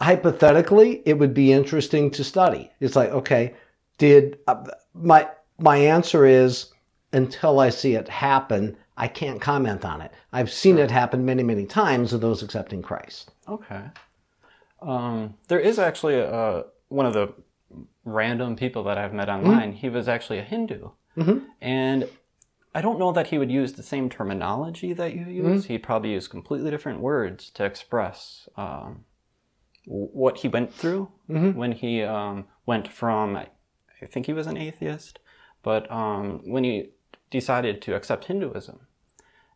[0.00, 2.70] hypothetically, it would be interesting to study.
[2.80, 3.54] It's like, okay,
[3.98, 6.72] did uh, my my answer is
[7.12, 10.12] until I see it happen, I can't comment on it.
[10.32, 13.30] I've seen it happen many, many times with those accepting Christ.
[13.50, 13.84] Okay.
[14.80, 17.32] Um, there is actually a, one of the
[18.04, 19.72] random people that I've met online.
[19.74, 20.88] He was actually a Hindu,
[21.60, 22.08] and
[22.74, 25.64] I don't know that he would use the same terminology that you use.
[25.66, 29.04] He'd probably use completely different words to express um,
[29.86, 31.10] what he went through
[31.52, 33.36] when he um, went from.
[33.36, 33.48] I
[34.02, 35.18] I think he was an atheist,
[35.62, 36.90] but um, when he
[37.30, 38.80] decided to accept Hinduism,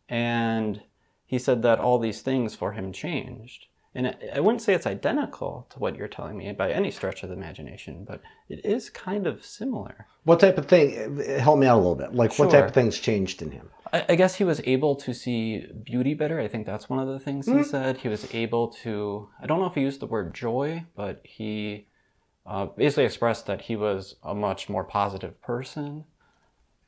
[0.07, 0.81] and
[1.25, 3.65] he said that all these things for him changed.
[3.95, 7.29] And I- wouldn't say it's identical to what you're telling me by any stretch of
[7.29, 10.07] the imagination, but it is kind of similar.
[10.25, 11.17] What type of thing?
[11.39, 12.13] Help me out a little bit.
[12.13, 13.69] Like what type of things changed in him?
[13.93, 16.39] I, I guess he was able to see beauty better.
[16.41, 17.97] I think that's one of the things he said.
[17.97, 21.87] He was able to, I don't know if he used the word joy, but he
[22.45, 26.03] uh, basically expressed that he was a much more positive person.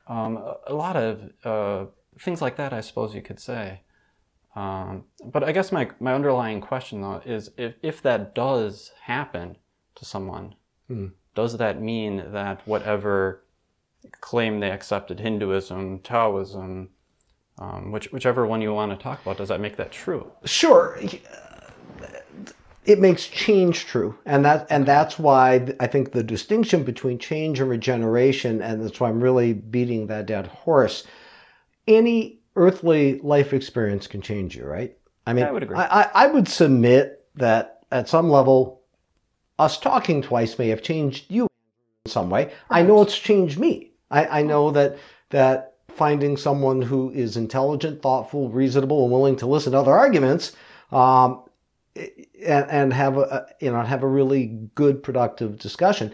[0.07, 1.85] Um, a, a lot of uh,
[2.19, 3.81] things like that, I suppose you could say.
[4.57, 9.57] Um, but I guess my, my underlying question, though, is if, if that does happen
[9.93, 10.55] to someone,
[11.35, 13.43] does that mean that whatever
[14.19, 16.89] claim they accepted Hinduism, Taoism,
[17.59, 20.31] um, which, whichever one you want to talk about, does that make that true?
[20.43, 20.99] Sure.
[22.85, 27.59] It makes change true, and that and that's why I think the distinction between change
[27.59, 31.05] and regeneration, and that's why I'm really beating that dead horse.
[31.85, 34.97] Any earthly life experience can change you, right?
[35.25, 35.77] I mean, I would agree.
[35.77, 38.81] I, I, I would submit that at some level,
[39.59, 41.47] us talking twice may have changed you
[42.05, 42.51] in some way.
[42.69, 43.91] I know it's changed me.
[44.11, 44.97] I, I know that
[45.29, 50.55] that finding someone who is intelligent, thoughtful, reasonable, and willing to listen to other arguments,
[50.91, 51.43] um,
[51.95, 56.13] and, and have a you know have a really good, productive discussion.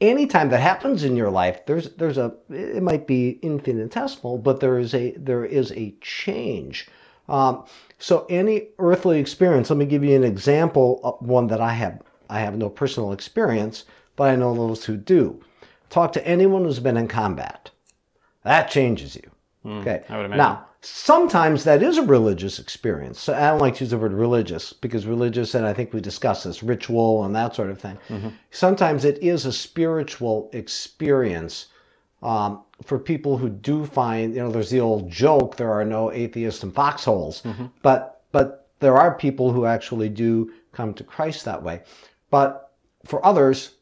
[0.00, 4.78] Anytime that happens in your life, there's there's a it might be infinitesimal, but there
[4.78, 6.88] is a there is a change.
[7.28, 7.64] Um,
[7.98, 12.02] so any earthly experience, let me give you an example of one that I have.
[12.28, 13.84] I have no personal experience,
[14.16, 15.40] but I know those who do.
[15.88, 17.70] Talk to anyone who's been in combat.
[18.42, 19.30] That changes you.
[19.80, 20.04] okay.
[20.08, 20.38] I would imagine.
[20.38, 23.20] Now, sometimes that is a religious experience.
[23.20, 26.00] So I don't like to use the word religious because religious, and I think we
[26.00, 27.98] discussed this, ritual and that sort of thing.
[28.50, 31.66] Sometimes it is a spiritual experience
[32.22, 36.12] um, for people who do find, you know, there's the old joke, there are no
[36.12, 37.42] atheists in foxholes,
[37.82, 41.82] but but there are people who actually do come to Christ that way.
[42.30, 42.72] But
[43.04, 43.72] for others,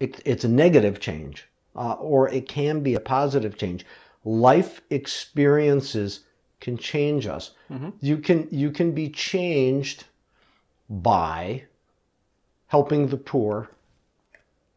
[0.00, 3.84] it, it's a negative change, uh, or it can be a positive change.
[4.24, 6.20] Life experiences
[6.60, 7.52] can change us.
[7.70, 7.90] Mm-hmm.
[8.00, 10.04] You can you can be changed
[10.88, 11.64] by
[12.68, 13.70] helping the poor.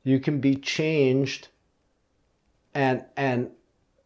[0.03, 1.47] You can be changed
[2.73, 3.51] and and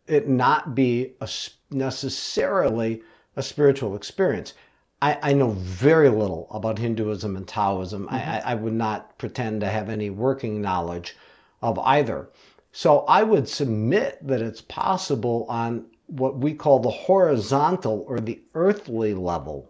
[0.07, 1.29] it not be a,
[1.71, 3.01] necessarily
[3.35, 4.53] a spiritual experience.
[5.01, 8.07] I, I know very little about Hinduism and Taoism.
[8.09, 8.29] I, mm-hmm.
[8.29, 11.15] I, I would not pretend to have any working knowledge
[11.61, 12.29] of either.
[12.73, 18.41] So I would submit that it's possible on what we call the horizontal or the
[18.55, 19.69] earthly level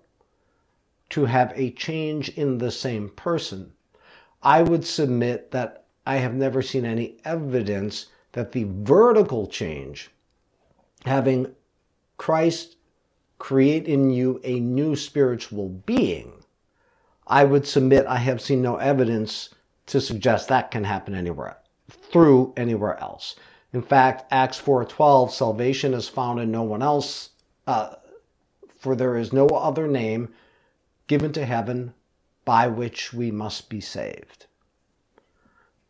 [1.10, 3.74] to have a change in the same person.
[4.44, 10.12] I would submit that I have never seen any evidence that the vertical change,
[11.06, 11.56] having
[12.18, 12.78] Christ
[13.40, 16.44] create in you a new spiritual being,
[17.26, 19.50] I would submit I have seen no evidence
[19.88, 21.58] to suggest that can happen anywhere
[22.12, 23.36] through anywhere else.
[23.74, 27.30] In fact, Acts 4:12, salvation is found in no one else,
[27.68, 27.96] uh,
[28.78, 30.34] for there is no other name
[31.08, 31.94] given to heaven
[32.44, 34.48] by which we must be saved.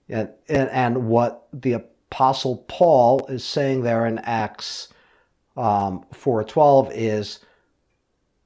[0.10, 4.90] And, and, and what the apostle Paul is saying there in Acts
[5.56, 7.40] um, 4.12 is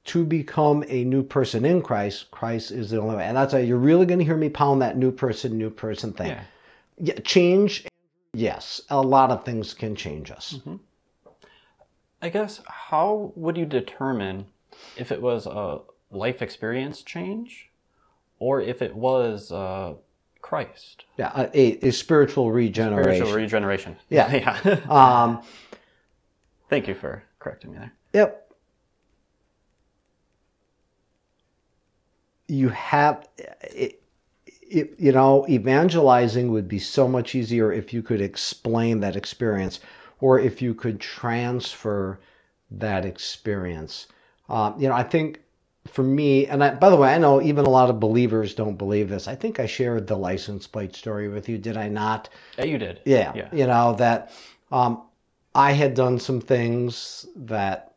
[0.04, 3.24] to become a new person in Christ, Christ is the only way.
[3.24, 6.12] And that's why you're really going to hear me pound that new person, new person
[6.12, 6.28] thing.
[6.28, 6.42] Yeah.
[6.98, 7.86] Yeah, change,
[8.32, 10.58] yes, a lot of things can change us.
[12.22, 14.46] I guess how would you determine
[14.96, 15.80] if it was a
[16.10, 17.70] life experience change
[18.38, 19.94] or if it was uh,
[20.40, 21.04] Christ?
[21.18, 23.26] Yeah, a, a, a spiritual regeneration.
[23.26, 23.96] Spiritual regeneration.
[24.08, 24.32] Yeah.
[24.64, 24.80] yeah.
[24.88, 25.42] um,
[26.68, 27.92] Thank you for correcting me there.
[28.12, 28.52] Yep.
[32.48, 33.28] You have,
[33.62, 34.02] it,
[34.68, 39.80] it, you know, evangelizing would be so much easier if you could explain that experience
[40.20, 42.18] or if you could transfer
[42.70, 44.06] that experience.
[44.48, 45.40] Um, you know, I think
[45.86, 48.76] for me, and I, by the way, I know even a lot of believers don't
[48.76, 49.28] believe this.
[49.28, 52.28] I think I shared the license plate story with you, did I not?
[52.58, 53.00] Yeah, you did.
[53.04, 53.48] Yeah, Yeah.
[53.52, 54.32] you know that
[54.72, 55.02] um,
[55.54, 57.94] I had done some things that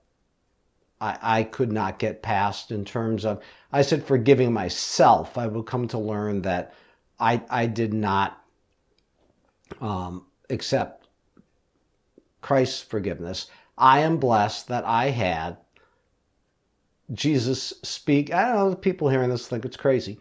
[1.01, 5.37] I, I could not get past in terms of I said forgiving myself.
[5.37, 6.73] I would come to learn that
[7.19, 8.41] I I did not
[9.81, 11.07] um, accept
[12.41, 13.47] Christ's forgiveness.
[13.77, 15.57] I am blessed that I had
[17.13, 18.33] Jesus speak.
[18.33, 18.69] I don't know.
[18.71, 20.19] The people hearing this think it's crazy.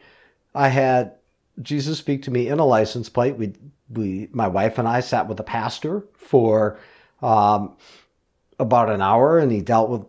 [0.55, 1.15] I had
[1.63, 3.37] Jesus speak to me in a license plate.
[3.37, 3.53] We,
[3.91, 6.79] we, my wife and I sat with a pastor for
[7.21, 7.77] um,
[8.59, 10.03] about an hour, and he dealt with,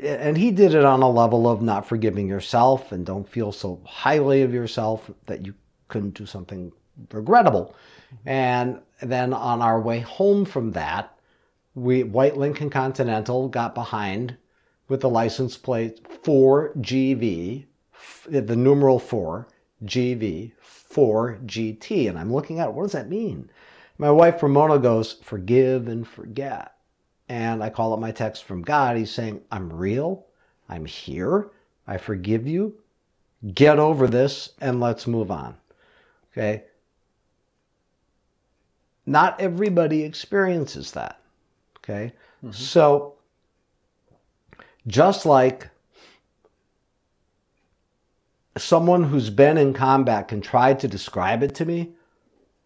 [0.00, 3.80] and he did it on a level of not forgiving yourself and don't feel so
[3.84, 5.54] highly of yourself that you
[5.88, 6.72] couldn't do something
[7.12, 7.74] regrettable.
[8.14, 8.28] Mm-hmm.
[8.28, 11.16] And then on our way home from that,
[11.74, 14.36] we White Lincoln Continental got behind
[14.88, 17.64] with the license plate 4GV,
[18.26, 19.46] the numeral 4,
[19.84, 20.52] GV,
[20.90, 22.08] 4GT.
[22.08, 23.50] And I'm looking at it, what does that mean?
[23.98, 26.74] My wife Ramona goes, forgive and forget.
[27.28, 28.96] And I call it my text from God.
[28.96, 30.26] He's saying, I'm real.
[30.68, 31.50] I'm here.
[31.86, 32.74] I forgive you.
[33.54, 35.56] Get over this and let's move on.
[36.32, 36.64] Okay?
[39.06, 41.20] Not everybody experiences that.
[41.78, 42.12] Okay?
[42.44, 42.52] Mm-hmm.
[42.52, 43.14] So,
[44.86, 45.68] just like
[48.56, 51.92] someone who's been in combat can try to describe it to me,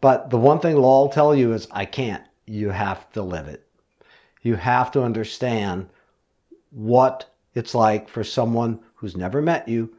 [0.00, 2.24] but the one thing they'll all tell you is, I can't.
[2.46, 3.66] You have to live it.
[4.42, 5.88] You have to understand
[6.70, 9.94] what it's like for someone who's never met you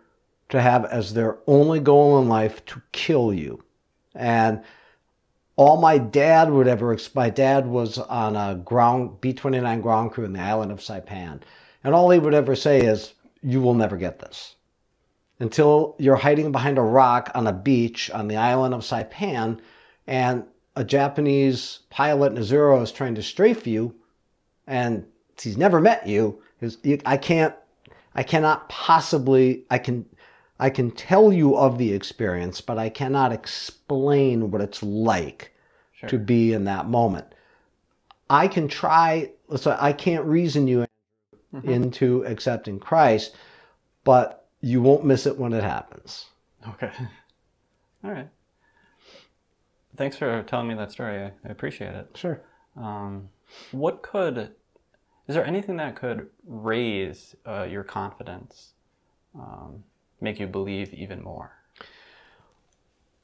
[0.49, 3.63] to have as their only goal in life to kill you.
[4.13, 4.61] And
[5.55, 10.25] all my dad would ever, my dad was on a ground, B 29 ground crew
[10.25, 11.41] in the island of Saipan.
[11.83, 14.55] And all he would ever say is, You will never get this.
[15.39, 19.59] Until you're hiding behind a rock on a beach on the island of Saipan
[20.07, 20.43] and
[20.75, 23.95] a Japanese pilot in a Zero is trying to strafe you
[24.67, 25.05] and
[25.41, 26.41] he's never met you,
[26.83, 27.55] you- I can't,
[28.15, 30.05] I cannot possibly, I can,
[30.59, 35.51] I can tell you of the experience, but I cannot explain what it's like
[35.93, 36.09] Sure.
[36.09, 37.27] to be in that moment.
[38.29, 40.85] I can try, so I can't reason you
[41.63, 43.35] into accepting Christ,
[44.03, 46.25] but you won't miss it when it happens.
[46.67, 46.91] Okay.
[48.03, 48.29] All right.
[49.95, 51.21] Thanks for telling me that story.
[51.23, 52.09] I, I appreciate it.
[52.15, 52.41] Sure.
[52.75, 53.29] Um,
[53.71, 54.37] what could,
[55.27, 58.73] is there anything that could raise uh, your confidence,
[59.35, 59.83] um,
[60.21, 61.51] make you believe even more?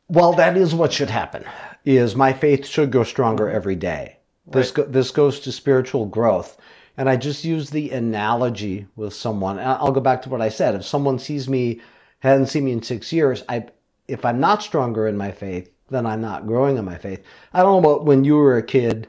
[0.07, 1.43] Well, that is what should happen.
[1.85, 4.17] Is my faith should grow stronger every day.
[4.47, 4.85] This Right.
[4.87, 6.57] go, this goes to spiritual growth,
[6.97, 9.57] And I just use the analogy with someone.
[9.57, 10.75] I'll go back to what I said.
[10.75, 11.79] If someone sees me,
[12.19, 13.67] hasn't seen me in six years, I,
[14.09, 17.23] if I'm not stronger in my faith, then I'm not growing in my faith.
[17.53, 19.07] I don't know about when you were a kid.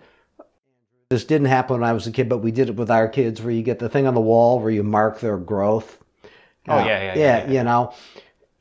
[1.10, 3.42] This didn't happen when I was a kid, but we did it with our kids
[3.42, 5.98] where you get the thing on the wall where you mark their growth.
[6.68, 7.38] Oh, Uh, yeah, yeah, yeah, yeah.
[7.46, 7.50] yeah.
[7.50, 7.92] You know,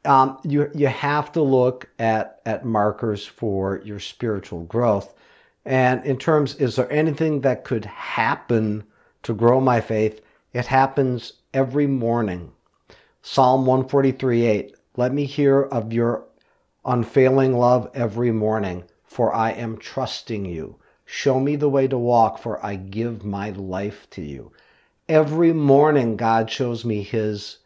[0.06, 5.14] um, you you have to look at at markers for your spiritual growth.
[5.64, 8.84] And in terms, is there anything that could happen
[9.22, 10.20] to grow my faith?
[10.52, 12.52] It happens every morning.
[13.22, 14.76] Psalm 143 8.
[14.98, 16.26] Let me hear of your
[16.84, 20.78] unfailing love every morning, for I am trusting you.
[21.12, 24.52] Show me the way to walk, for I give my life to you.
[25.08, 27.58] Every morning, God shows me his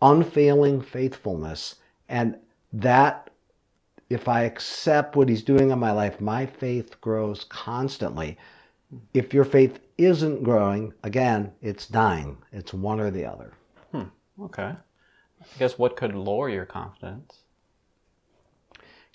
[0.00, 1.74] unfailing faithfulness.
[2.08, 2.38] And
[2.72, 3.28] that,
[4.08, 8.38] if I accept what he's doing in my life, my faith grows constantly.
[9.12, 12.38] If your faith isn't growing, again, it's dying.
[12.50, 13.52] It's one or the other.
[13.92, 14.04] Hmm,
[14.40, 14.72] okay.
[14.72, 17.40] I guess what could lower your confidence?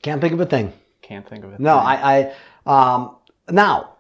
[0.03, 0.71] Can't think of a thing.
[1.01, 1.59] Can't think of it.
[1.59, 2.33] No, I, I
[2.71, 3.15] um,
[3.49, 3.95] now,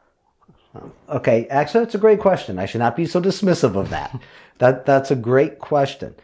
[1.09, 2.57] okay, actually, that's a great question.
[2.57, 4.17] I should not be so dismissive of that.
[4.59, 6.15] that that's a great question.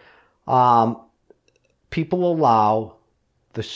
[0.48, 1.02] Um,
[1.90, 2.96] people allow
[3.54, 3.68] the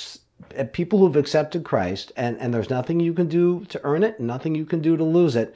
[0.58, 4.20] uh, people who've accepted Christ, and and there's nothing you can do to earn it,
[4.20, 5.54] nothing you can do to lose it.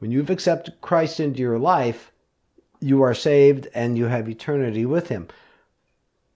[0.00, 2.12] When you've accepted Christ into your life,
[2.80, 5.28] you are saved and you have eternity with Him.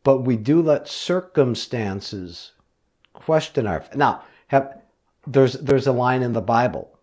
[0.03, 2.53] But we do let circumstances
[3.12, 4.82] question our now have
[5.26, 6.98] there's there's a line in the bible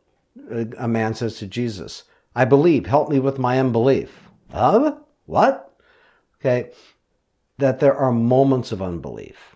[0.52, 2.04] a, a man says to jesus
[2.36, 4.30] i believe help me with my unbelief.
[4.52, 4.98] Of?
[5.26, 5.72] What?
[6.40, 6.72] Okay.
[7.58, 9.56] That there are moments of unbelief.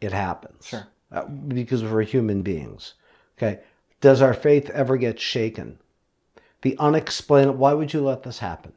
[0.00, 0.66] It happens.
[0.66, 0.86] Sure.
[1.12, 2.94] uh, because we're human beings.
[3.38, 3.60] Okay.
[4.00, 5.78] Does our faith ever get shaken?
[6.62, 8.72] The unexplainable why would you let this happen?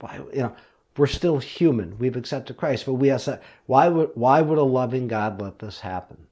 [0.00, 0.56] Why you know
[0.96, 1.98] we're still human.
[1.98, 5.80] We've accepted christ but we have why would why would a loving god let this
[5.80, 6.26] happen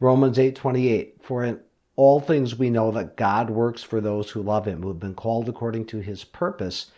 [0.00, 1.60] romans 8:28 for in
[1.96, 5.14] all things we know that god works for those who love him who have been
[5.14, 6.90] called according to his purpose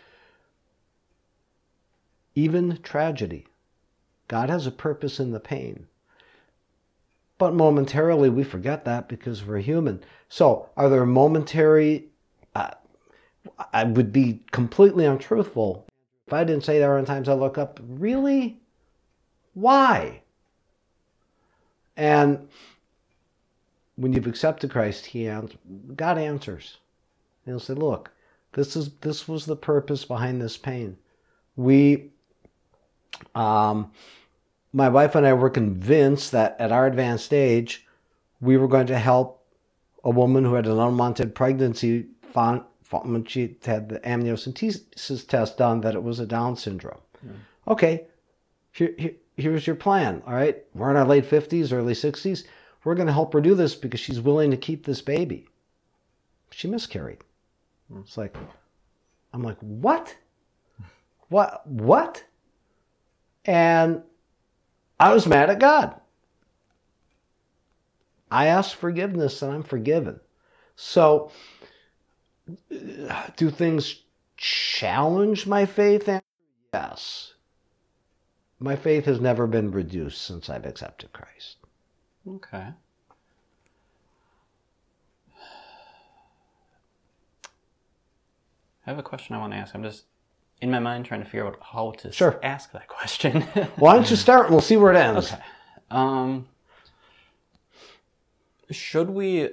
[2.35, 3.45] even tragedy
[4.27, 5.87] god has a purpose in the pain
[7.37, 12.05] but momentarily we forget that because we're human so are there momentary
[12.55, 12.71] uh,
[13.73, 15.87] I would be completely untruthful
[16.31, 18.61] if I didn't say there are times I look up, really?
[19.53, 20.21] Why?
[21.97, 22.47] And
[24.01, 25.55] when you've accepted Christ, He ans-
[25.95, 26.77] God answers.
[27.45, 28.11] And He'll say, "Look,
[28.53, 30.97] this is this was the purpose behind this pain.
[31.55, 32.11] We,
[33.35, 33.91] um,
[34.73, 37.85] my wife and I were convinced that at our advanced age,
[38.39, 39.43] we were going to help
[40.03, 42.63] a woman who had an unwanted pregnancy found
[43.03, 46.99] when she had the amniocentesis test done that it was a Down syndrome.
[47.67, 48.05] Okay,
[48.73, 50.21] here, here, here's your plan.
[50.25, 52.43] All right, we're in our late 50s, early 60s.
[52.83, 55.47] We're going to help her do this because she's willing to keep this baby.
[56.51, 57.19] She miscarried.
[57.99, 58.35] It's like,
[59.33, 60.15] I'm like, what?
[61.29, 61.65] What?
[61.67, 62.23] What?
[63.45, 64.03] And
[64.99, 65.99] I was mad at God.
[68.29, 70.19] I asked forgiveness and I'm forgiven.
[70.75, 71.31] So,
[73.35, 74.03] do things
[74.37, 76.09] challenge my faith?
[76.73, 77.33] Yes.
[78.59, 81.57] My faith has never been reduced since I've accepted Christ.
[82.27, 82.67] Okay.
[88.85, 89.73] I have a question I want to ask.
[89.75, 90.05] I'm just
[90.61, 92.39] in my mind trying to figure out how to Sure.
[92.43, 93.41] ask that question.
[93.77, 95.31] Why don't you start and we'll see where it ends?
[95.33, 95.41] Okay.
[95.89, 96.47] Um,
[98.69, 99.49] should we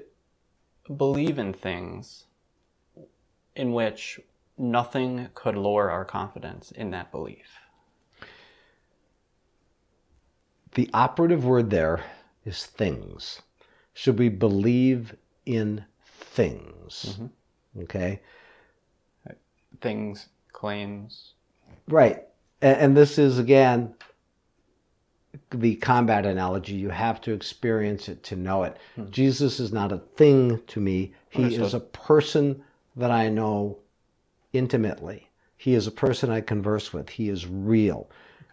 [0.95, 2.25] believe in things
[3.57, 4.21] in which
[4.57, 7.59] nothing could lower our confidence in that belief?
[10.75, 12.05] The operative word there
[12.49, 13.43] is things.
[13.95, 15.15] Should we believe
[15.47, 17.17] in things?
[17.19, 17.83] Mm-hmm.
[17.83, 18.21] Okay.
[19.81, 21.35] Things, claims.
[21.87, 22.25] Right.
[22.61, 23.95] And, and this is, again,
[25.51, 26.75] the combat analogy.
[26.75, 28.77] You have to experience it to know it.
[28.97, 29.11] Hmm.
[29.11, 32.63] Jesus is not a thing to me, He is a person
[32.97, 33.79] that I know
[34.53, 35.29] intimately.
[35.57, 37.09] He is a person I converse with.
[37.09, 38.11] He is real.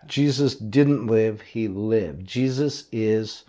[0.07, 2.25] Jesus didn't live, He lived.
[2.27, 3.43] Jesus is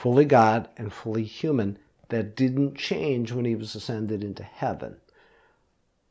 [0.00, 1.78] fully God and fully human
[2.08, 4.96] that didn't change when He was ascended into heaven.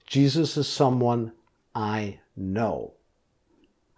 [0.05, 1.31] Jesus is someone
[1.73, 2.93] I know.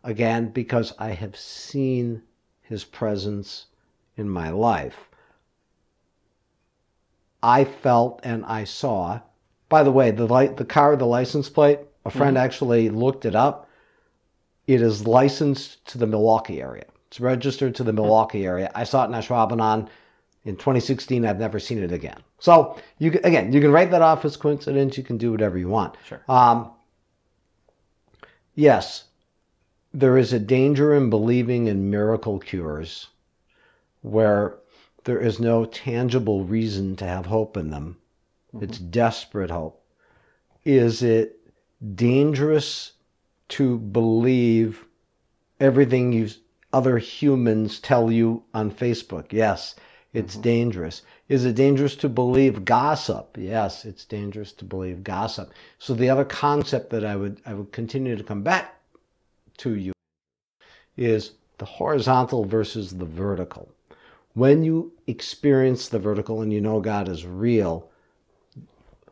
[0.01, 2.21] Again, because I have seen
[2.61, 3.65] his presence
[4.15, 5.09] in my life.
[7.43, 9.19] I felt and I saw
[9.67, 11.79] By the way, the light, the car, the license plate.
[12.05, 12.45] A friend mm-hmm.
[12.45, 13.69] actually looked it up.
[14.67, 16.90] It is licensed to the Milwaukee area.
[17.11, 18.71] It's registered to the Milwaukee area.
[18.73, 19.89] I saw it in Ashwaubenon
[20.45, 21.25] in 2016.
[21.25, 22.15] I've never seen it again.
[22.39, 24.97] So you can- again, you can write that off as coincidence.
[24.97, 25.95] You can do whatever you want.
[26.05, 26.21] Sure.
[26.29, 26.71] Um,
[28.55, 29.09] yes,
[29.93, 33.07] there is a danger in believing in miracle cures
[34.01, 34.55] where
[35.03, 37.97] there is no tangible reason to have hope in them.
[38.61, 39.83] It's desperate hope.
[40.63, 41.41] Is it
[41.93, 42.93] dangerous
[43.49, 44.85] to believe
[45.59, 46.29] everything you
[46.73, 49.31] other humans tell you on Facebook?
[49.31, 49.75] Yes,
[50.13, 50.41] it's mm-hmm.
[50.41, 51.01] dangerous.
[51.29, 53.37] Is it dangerous to believe gossip?
[53.39, 55.53] Yes, it's dangerous to believe gossip.
[55.79, 58.75] So the other concept that I would I would continue to come back
[59.57, 59.93] to you
[60.97, 63.69] is the horizontal versus the vertical.
[64.33, 67.89] When you experience the vertical and you know God is real,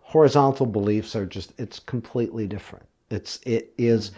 [0.01, 2.86] horizontal beliefs are just it's completely different.
[3.10, 4.18] It's it is mm-hmm.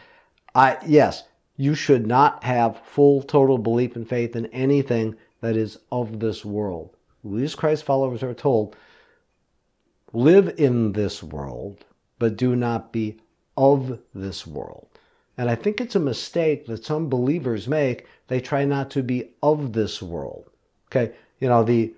[0.56, 1.24] I yes,
[1.62, 6.44] you should not have full total belief and faith in anything that is of this
[6.44, 6.90] world.
[7.40, 8.76] As Christ followers are told
[10.12, 11.86] live in this world,
[12.18, 13.20] but do not be
[13.56, 14.88] of this world.
[15.38, 18.08] And I think it's a mistake that some believers make.
[18.28, 20.50] They try not to be of this world.
[20.88, 21.94] Okay, you know, the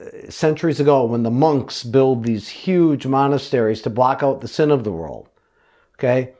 [0.00, 4.70] uh, centuries ago when the monks build these huge monasteries to block out the sin
[4.70, 5.28] of the world.
[5.98, 6.32] Okay,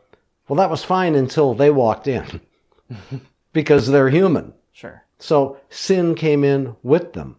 [0.49, 2.41] well, that was fine until they walked in
[3.53, 4.53] because they're human.
[4.73, 5.03] Sure.
[5.19, 7.37] So sin came in with them.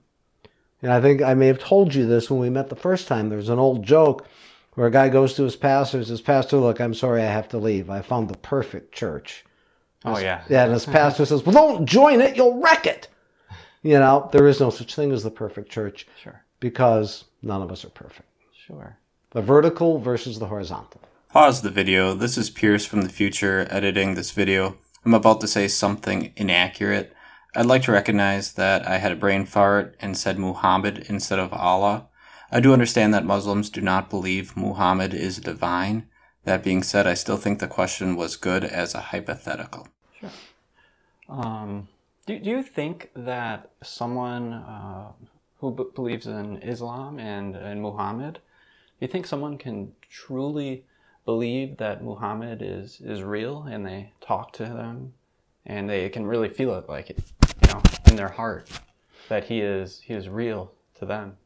[0.82, 3.30] And I think I may have told you this when we met the first time.
[3.30, 4.28] There's an old joke
[4.74, 7.48] where a guy goes to his pastor and says, Pastor, look, I'm sorry I have
[7.50, 7.90] to leave.
[7.90, 9.46] I found the perfect church.
[10.06, 10.44] Oh yeah.
[10.50, 13.08] Yeah, and his pastor says, Well, don't join it, you'll wreck it.
[13.82, 16.42] You know, there is no such thing as the perfect church Sure.
[16.60, 18.28] because none of us are perfect.
[18.68, 18.98] Sure.
[19.32, 21.02] The vertical versus the horizontal.
[21.30, 22.14] Pause the video.
[22.14, 24.78] This is Pierce from the future editing this video.
[25.06, 27.14] I'm about to say something inaccurate.
[27.56, 31.54] I'd like to recognize that I had a brain fart and said Muhammad instead of
[31.54, 32.08] Allah.
[32.52, 36.08] I do understand that Muslims do not believe Muhammad is divine.
[36.46, 39.88] That being said, I still think the question was good as a hypothetical.
[41.30, 41.88] Um,
[42.26, 45.12] do, do you think that someone uh,
[45.60, 48.40] who b- believes in Islam and, and Muhammad, do
[49.00, 50.86] you think someone can truly
[51.26, 55.14] believe that Muhammad is, is real and they talk to them
[55.66, 57.20] and they can really feel it like it,
[57.62, 58.70] you know, in their heart
[59.30, 61.38] that he is he is real to them?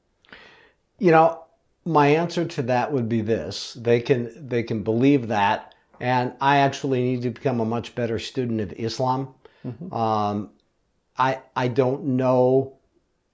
[1.00, 1.44] You know,
[1.86, 3.74] my answer to that would be this.
[3.74, 8.20] They can they can believe that and I actually need to become a much better
[8.20, 9.34] student of Islam.
[9.92, 10.52] Um,
[11.18, 12.78] I I don't know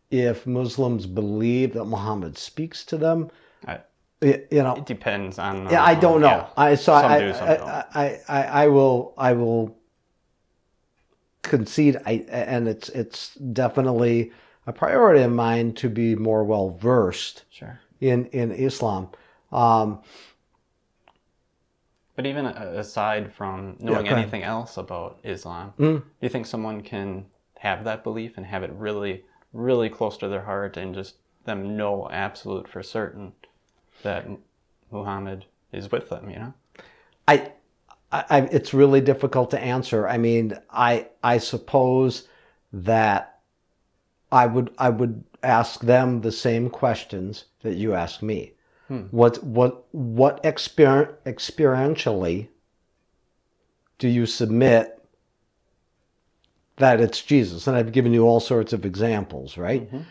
[0.10, 3.30] if Muslims believe that Muhammad speaks to them.
[3.68, 3.82] I,
[4.24, 5.70] You know, it depends on.
[5.70, 6.28] yeah, I uh, don't know.
[6.28, 6.48] yeah.
[6.56, 7.68] I so Some I, do, some I, don't.
[7.70, 9.76] I, I I will I will
[11.42, 11.98] concede.
[12.06, 14.32] I and it's it's definitely
[14.66, 17.80] a priority of mine to be more well versed Sure.
[18.00, 19.10] in in Islam.
[19.52, 20.02] Um,
[22.16, 24.20] But even aside from knowing ahead.
[24.20, 26.00] anything else about Islam, Mm.
[26.00, 27.26] do you think someone can
[27.60, 31.16] have that belief and have it really, really close to their heart and just
[31.46, 33.34] them know absolute for certain
[34.04, 34.28] that
[34.92, 36.54] Muhammad is with them, you know?
[37.28, 37.52] I,
[38.12, 40.08] I, it's really difficult to answer.
[40.08, 42.28] I mean, I, I suppose
[42.72, 43.40] that
[44.32, 48.54] I would, I would ask them the same questions that you ask me.
[48.88, 49.04] Hmm.
[49.12, 52.50] What, what, what exper- experientially
[53.98, 55.02] do you submit
[56.76, 57.68] that it's Jesus?
[57.68, 59.88] And I've given you all sorts of examples, right?
[59.88, 60.02] Mm-hmm.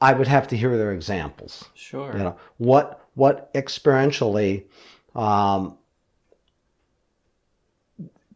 [0.00, 2.12] I would have to hear their examples Sure.
[2.16, 4.64] you know what what experientially
[5.14, 5.76] um,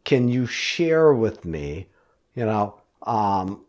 [0.05, 1.87] can you share with me
[2.35, 3.64] you know um,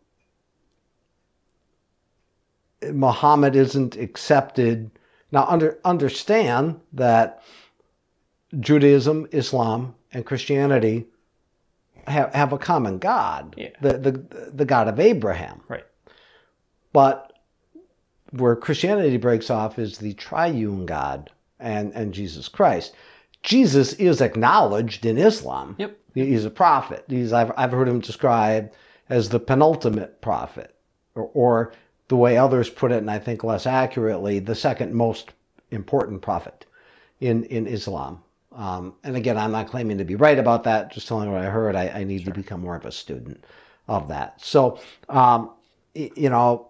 [2.92, 4.90] muhammad isn't accepted
[5.32, 7.42] now under understand that
[8.60, 11.06] judaism islam and christianity
[12.06, 13.70] have, have a common god Yeah.
[13.80, 15.84] the, the the god of abraham Right.
[16.92, 17.25] but
[18.32, 22.94] where Christianity breaks off is the triune God and, and Jesus Christ.
[23.42, 25.76] Jesus is acknowledged in Islam.
[25.78, 25.96] Yep.
[26.14, 27.04] He's a prophet.
[27.08, 28.74] He's, I've, I've heard him described
[29.08, 30.74] as the penultimate prophet,
[31.14, 31.72] or, or
[32.08, 35.30] the way others put it, and I think less accurately, the second most
[35.70, 36.66] important prophet
[37.20, 38.22] in, in Islam.
[38.52, 41.46] Um, and again, I'm not claiming to be right about that, just telling what I
[41.46, 41.76] heard.
[41.76, 43.44] I, I need to become more of a student
[43.86, 44.40] of that.
[44.40, 45.50] So, um,
[45.94, 46.68] you know,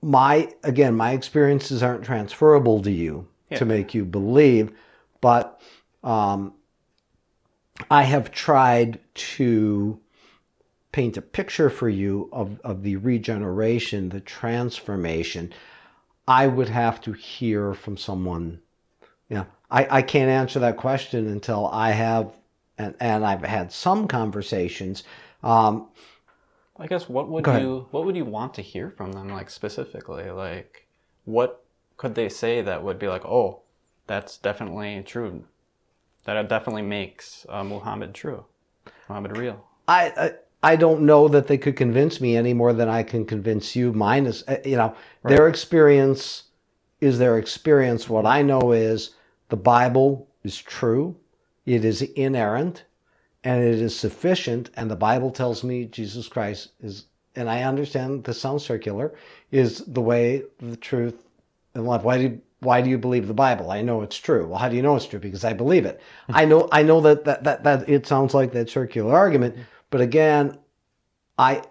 [0.00, 3.26] my again my experiences aren't transferable to you
[3.56, 4.72] to make you believe.
[5.20, 5.60] But
[6.04, 6.54] um,
[7.90, 9.98] I have tried to
[10.92, 15.52] paint a picture for you of, of the regeneration, the transformation.
[16.26, 18.60] I would have to hear from someone.
[19.28, 22.32] You know, I, I can't answer that question until I have,
[22.78, 25.04] and, and I've had some conversations.
[25.42, 25.88] Um,
[26.78, 30.30] I guess what would you what would you want to hear from them like specifically?
[30.30, 30.86] Like
[31.24, 31.64] what
[31.96, 33.62] could they say that would be like, "Oh,
[34.06, 35.44] that's definitely true.
[36.24, 38.44] That definitely makes uh, Muhammad true.
[39.08, 40.32] Muhammad real." I, I
[40.72, 43.92] I don't know that they could convince me any more than I can convince you.
[43.92, 46.44] Mine is, uh, you know, their experience
[47.00, 48.08] is their experience.
[48.08, 49.14] What I know is
[49.48, 51.16] the Bible is true,
[51.64, 52.84] it is inerrant,
[53.44, 54.70] and it is sufficient.
[54.76, 59.14] And the Bible tells me Jesus Christ is, and I understand this sounds circular,
[59.50, 61.24] is the way, the truth,
[61.74, 62.02] and life.
[62.02, 63.70] Why do you, why do you believe the Bible?
[63.70, 64.46] I know it's true.
[64.48, 65.20] Well, how do you know it's true?
[65.20, 66.00] Because I believe it.
[66.26, 66.36] Hmm.
[66.36, 69.62] I know I know that that, that that it sounds like that circular argument, hmm.
[69.90, 70.58] but again,
[71.38, 71.62] I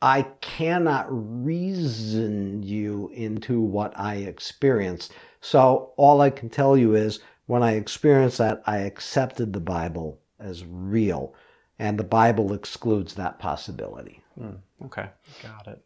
[0.00, 5.12] I cannot reason you into what I experienced.
[5.40, 10.18] So all I can tell you is when I experienced that, I accepted the Bible
[10.38, 11.34] as real,
[11.78, 14.22] and the Bible excludes that possibility.
[14.38, 15.08] Hmm, okay,
[15.42, 15.82] got it.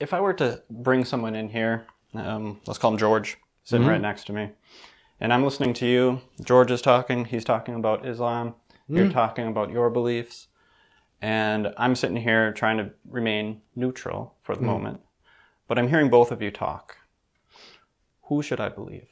[0.00, 3.90] If I were to bring someone in here, um, let's call him George, sitting mm-hmm.
[3.90, 4.50] right next to me,
[5.20, 6.20] and I'm listening to you.
[6.44, 7.24] George is talking.
[7.24, 8.54] He's talking about Islam.
[8.88, 9.12] You're mm-hmm.
[9.12, 10.48] talking about your beliefs,
[11.20, 14.66] and I'm sitting here trying to remain neutral for the mm.
[14.66, 15.00] moment.
[15.66, 16.96] But I'm hearing both of you talk.
[18.24, 19.08] Who should I believe?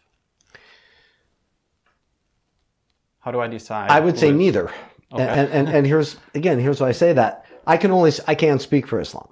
[3.27, 3.91] How do I decide?
[3.91, 4.70] I would say is- neither.
[5.11, 7.47] And, and and here's again here's why I say that.
[7.66, 9.29] I can only I can't speak for Islam.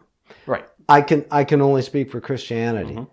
[0.47, 0.64] Right.
[0.88, 2.95] I can I can only speak for Christianity.
[2.95, 3.05] Mm-hmm.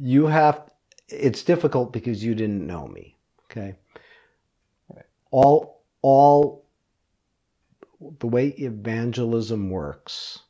[0.00, 0.68] You have
[1.08, 3.16] it's difficult because you didn't know me.
[3.44, 3.76] Okay.
[5.30, 6.64] All all
[8.18, 10.40] the way evangelism works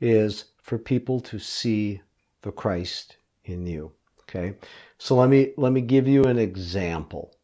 [0.00, 2.00] is for people to see
[2.42, 3.92] the Christ in you.
[4.22, 4.56] Okay.
[4.98, 7.34] So let me let me give you an example.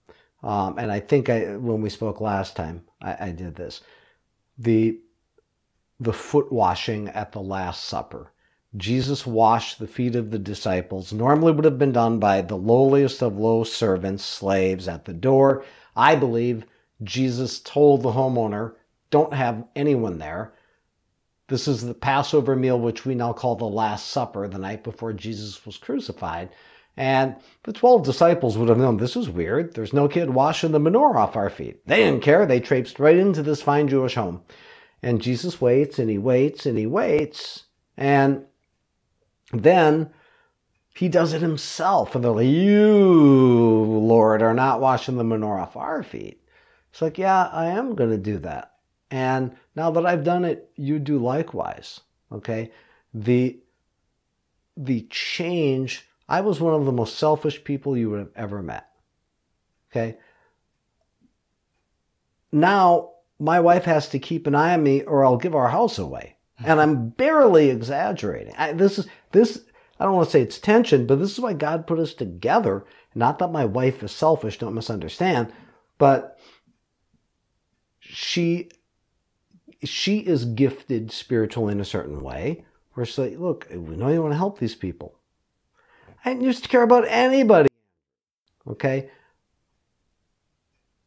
[0.43, 3.83] Um, and I think I when we spoke last time, I, I did this.
[4.59, 5.01] The
[6.01, 8.33] the foot washing at the Last Supper.
[8.77, 11.13] Jesus washed the feet of the disciples.
[11.13, 15.65] Normally would have been done by the lowliest of low servants, slaves at the door.
[15.97, 16.65] I believe
[17.03, 18.75] Jesus told the homeowner,
[19.11, 20.55] "Don't have anyone there."
[21.51, 25.13] This is the Passover meal, which we now call the Last Supper, the night before
[25.13, 26.51] Jesus was crucified.
[26.97, 27.35] And
[27.65, 29.75] the 12 disciples would have known this is weird.
[29.75, 31.85] There's no kid washing the manure off our feet.
[31.89, 32.47] They didn't care.
[32.47, 34.43] They traipsed right into this fine Jewish home.
[35.03, 37.65] And Jesus waits and he waits and he waits.
[37.97, 38.45] And
[39.53, 40.11] then
[40.95, 42.15] he does it himself.
[42.15, 46.45] And they're like, You, Lord, are not washing the manure off our feet.
[46.93, 48.70] It's like, Yeah, I am going to do that.
[49.11, 52.01] And now that I've done it, you do likewise.
[52.33, 52.71] Okay?
[53.13, 53.59] The
[54.77, 58.89] the change, I was one of the most selfish people you would have ever met.
[59.91, 60.17] Okay?
[62.53, 65.99] Now my wife has to keep an eye on me or I'll give our house
[65.99, 66.37] away.
[66.59, 66.81] And mm-hmm.
[66.81, 68.55] I'm barely exaggerating.
[68.57, 69.63] I, this is this
[69.99, 72.87] I don't want to say it's tension, but this is why God put us together.
[73.15, 75.53] Not that my wife is selfish, don't misunderstand,
[75.99, 76.39] but
[78.01, 78.71] she
[79.85, 82.65] she is gifted spiritual in a certain way.
[82.95, 85.15] Where she's like, look, we know you want to help these people.
[86.25, 87.69] I didn't used to care about anybody.
[88.67, 89.11] Okay?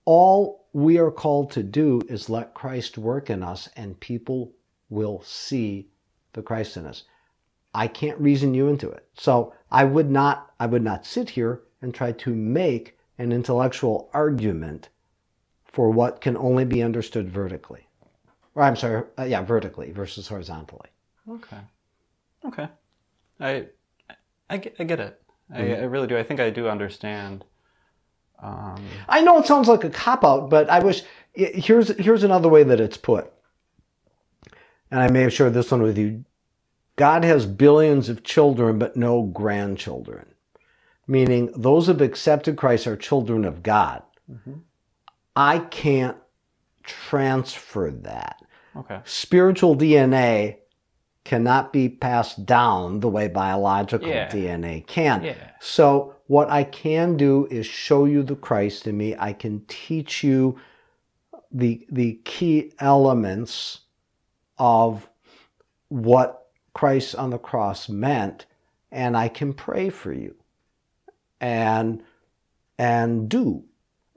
[0.06, 4.54] All we are called to do is let Christ work in us, and people
[4.90, 5.90] will see
[6.34, 7.04] the Christ in us.
[7.76, 9.08] I can't reason you into it.
[9.14, 14.10] So I would not I would not sit here and try to make an intellectual
[14.14, 14.90] argument
[15.66, 17.88] for what can only be understood vertically.
[18.56, 20.90] Or I'm sorry, uh, yeah, vertically versus horizontally.
[21.30, 21.58] Okay.
[22.46, 22.68] Okay.
[23.40, 23.68] I
[24.50, 25.22] I get, I get it.
[25.54, 26.18] I, I really do.
[26.18, 27.46] I think I do understand.
[28.42, 32.50] Um, I know it sounds like a cop out, but I wish here's here's another
[32.50, 33.32] way that it's put.
[34.92, 36.26] And I may have shared this one with you.
[36.96, 40.28] God has billions of children, but no grandchildren.
[41.08, 44.04] Meaning those who have accepted Christ are children of God.
[45.36, 46.18] I can't
[46.84, 48.42] transfer that.
[48.76, 49.00] okay.
[49.06, 50.58] Spiritual DNA
[51.24, 54.30] cannot be passed down the way biological Yeah.
[54.30, 55.24] DNA can.
[55.24, 55.36] Yeah.
[55.62, 59.16] So what I can do is show you the Christ in me.
[59.18, 60.60] I can teach you
[61.52, 63.82] the the key elements
[64.58, 65.08] of
[65.90, 68.46] what Christ on the cross meant,
[68.92, 70.36] and I can pray for you.
[71.40, 72.04] And
[72.78, 73.64] and do.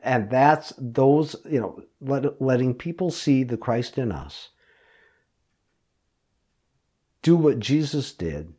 [0.06, 4.50] And that's those, you know, let, letting people see the Christ in us.
[7.22, 8.54] Do what Jesus did.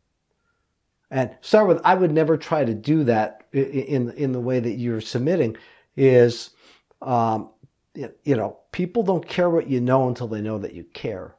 [1.09, 4.73] And start with, I would never try to do that in, in the way that
[4.73, 5.55] you're submitting,
[5.95, 6.49] is,
[7.01, 7.51] um,
[7.95, 11.33] you know, people don't care what you know until they know that you care.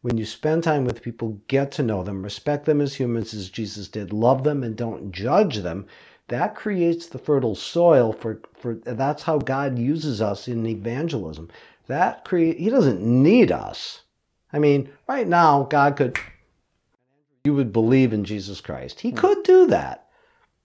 [0.00, 3.50] When you spend time with people, get to know them, respect them as humans as
[3.50, 5.86] Jesus did, love them and don't judge them,
[6.28, 11.50] that creates the fertile soil for, for that's how God uses us in evangelism.
[11.88, 14.02] That create he doesn't need us.
[14.52, 16.18] I mean, right now, God could
[17.44, 19.00] you would believe in Jesus Christ.
[19.00, 20.08] He could do that.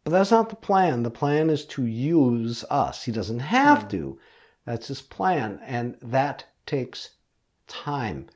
[0.03, 1.03] But that's not the plan.
[1.03, 3.03] The plan is to use us.
[3.03, 3.87] He doesn't have hmm.
[3.89, 4.19] to.
[4.65, 5.59] That's his plan.
[5.65, 7.09] And that takes
[7.67, 8.27] time.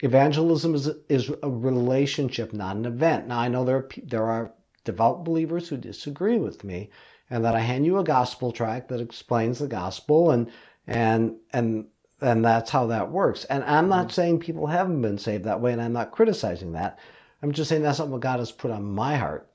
[0.00, 3.28] Evangelism is, is a relationship, not an event.
[3.28, 4.52] Now, I know there are, there are
[4.84, 6.90] devout believers who disagree with me,
[7.30, 10.50] and that I hand you a gospel tract that explains the gospel, and
[10.86, 11.86] and and
[12.20, 13.44] and that's how that works.
[13.44, 14.14] And I'm not mm-hmm.
[14.14, 16.98] saying people haven't been saved that way, and I'm not criticizing that.
[17.42, 19.48] I'm just saying that's not what God has put on my heart.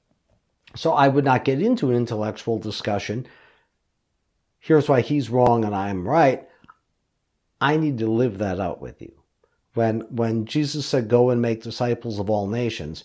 [0.76, 3.26] So I would not get into an intellectual discussion.
[4.60, 6.48] Here's why he's wrong and I'm right.
[7.62, 9.14] I need to live that out with you.
[9.74, 13.04] When when Jesus said, "Go and make disciples of all nations,"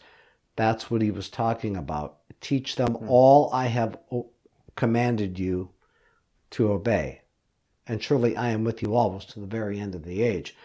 [0.57, 2.19] That's what he was talking about.
[2.41, 3.09] Teach them mm-hmm.
[3.09, 3.99] all I have
[4.77, 5.71] commanded you
[6.51, 7.23] to obey.
[7.87, 10.57] And surely I am with you always to the very end of the age.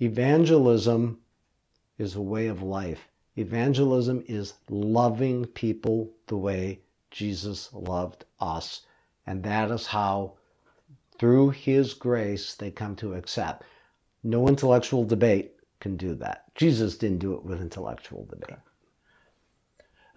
[0.00, 1.20] Evangelism
[1.98, 3.08] is a way of life.
[3.36, 8.82] Evangelism is loving people the way Jesus loved us.
[9.26, 10.34] And that is how,
[11.18, 13.64] through His grace, they come to accept.
[14.22, 16.54] No intellectual debate can do that.
[16.54, 18.58] Jesus didn't do it with intellectual debate.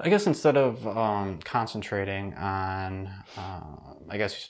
[0.04, 3.62] I guess instead of um, concentrating on, uh,
[4.10, 4.50] I guess,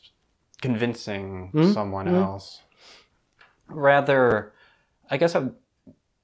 [0.62, 1.72] convincing mm-hmm.
[1.72, 2.16] someone mm-hmm.
[2.16, 2.62] else,
[3.68, 4.54] rather,
[5.12, 5.50] I guess I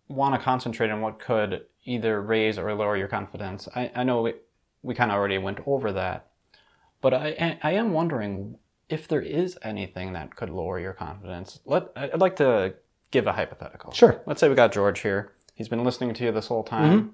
[0.08, 3.68] want to concentrate on what could either raise or lower your confidence.
[3.76, 4.34] I, I know we,
[4.82, 6.32] we kind of already went over that,
[7.00, 8.58] but I, I am wondering
[8.90, 11.60] if there is anything that could lower your confidence.
[11.66, 12.74] Let, I'd like to
[13.12, 13.92] give a hypothetical.
[13.94, 14.22] Sure.
[14.26, 15.34] Let's say we got George here.
[15.54, 17.00] He's been listening to you this whole time.
[17.00, 17.10] Mm-hmm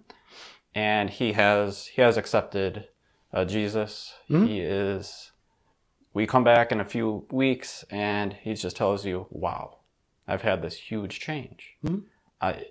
[0.76, 2.90] and he has he has accepted
[3.34, 4.14] uh, Jesus.
[4.30, 4.46] Mm-hmm.
[4.46, 5.32] He is.
[6.14, 9.80] We come back in a few weeks, and he just tells you, "Wow,
[10.28, 12.00] I've had this huge change." Mm-hmm.
[12.42, 12.66] I,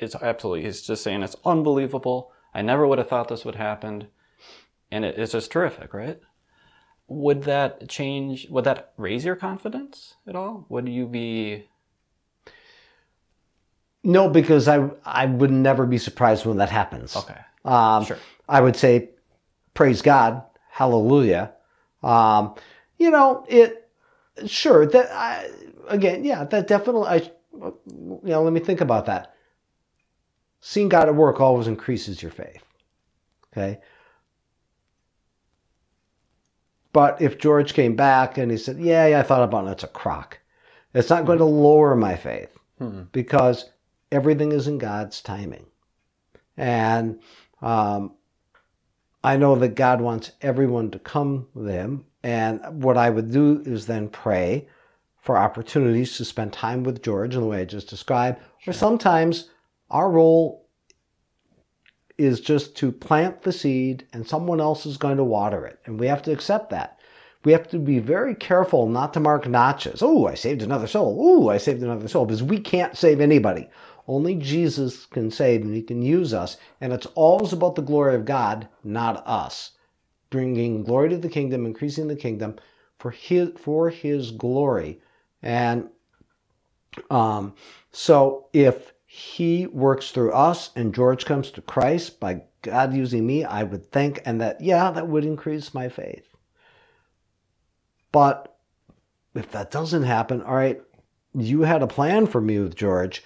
[0.00, 0.64] it's absolutely.
[0.64, 2.32] He's just saying it's unbelievable.
[2.54, 4.06] I never would have thought this would happen,
[4.90, 6.20] and it, it's just terrific, right?
[7.08, 8.48] Would that change?
[8.48, 10.66] Would that raise your confidence at all?
[10.68, 11.68] Would you be
[14.04, 17.16] no, because I I would never be surprised when that happens.
[17.16, 17.38] Okay.
[17.64, 18.18] Um, sure.
[18.48, 19.08] I would say,
[19.72, 21.52] praise God, hallelujah.
[22.02, 22.54] Um,
[22.98, 23.88] you know, it
[24.46, 25.48] sure that I,
[25.88, 27.08] again, yeah, that definitely.
[27.08, 29.34] I, you know, let me think about that.
[30.60, 32.62] Seeing God at work always increases your faith.
[33.52, 33.80] Okay.
[36.92, 39.72] But if George came back and he said, "Yeah, yeah, I thought about it.
[39.72, 40.38] It's a crock,"
[40.92, 43.02] it's not going to lower my faith hmm.
[43.12, 43.70] because
[44.14, 45.66] everything is in God's timing.
[46.56, 47.20] And
[47.62, 48.12] um,
[49.22, 52.04] I know that God wants everyone to come with Him.
[52.22, 54.68] And what I would do is then pray
[55.20, 58.40] for opportunities to spend time with George in the way I just described.
[58.58, 58.70] Sure.
[58.70, 59.50] Or sometimes
[59.90, 60.68] our role
[62.18, 65.80] is just to plant the seed and someone else is going to water it.
[65.86, 67.00] And we have to accept that.
[67.44, 70.02] We have to be very careful not to mark notches.
[70.02, 71.18] Oh, I saved another soul.
[71.20, 72.24] Oh, I saved another soul.
[72.24, 73.68] Because we can't save anybody.
[74.06, 76.56] Only Jesus can save and he can use us.
[76.80, 79.72] And it's always about the glory of God, not us.
[80.30, 82.56] Bringing glory to the kingdom, increasing the kingdom
[82.98, 85.00] for his, for his glory.
[85.42, 85.88] And
[87.10, 87.54] um,
[87.92, 93.44] so if he works through us and George comes to Christ by God using me,
[93.44, 96.26] I would think, and that, yeah, that would increase my faith.
[98.12, 98.56] But
[99.34, 100.80] if that doesn't happen, all right,
[101.34, 103.22] you had a plan for me with George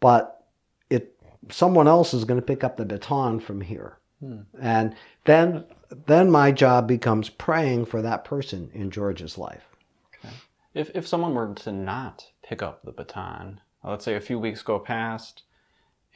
[0.00, 0.44] but
[0.88, 1.16] it
[1.50, 3.98] someone else is going to pick up the baton from here.
[4.20, 4.40] Hmm.
[4.60, 4.94] And
[5.24, 5.64] then
[6.06, 9.64] then my job becomes praying for that person in George's life.
[10.18, 10.34] Okay.
[10.74, 14.62] If if someone were to not pick up the baton, let's say a few weeks
[14.62, 15.42] go past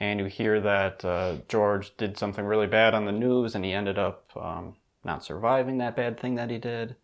[0.00, 3.72] and you hear that uh, George did something really bad on the news and he
[3.72, 4.74] ended up um,
[5.04, 6.96] not surviving that bad thing that he did,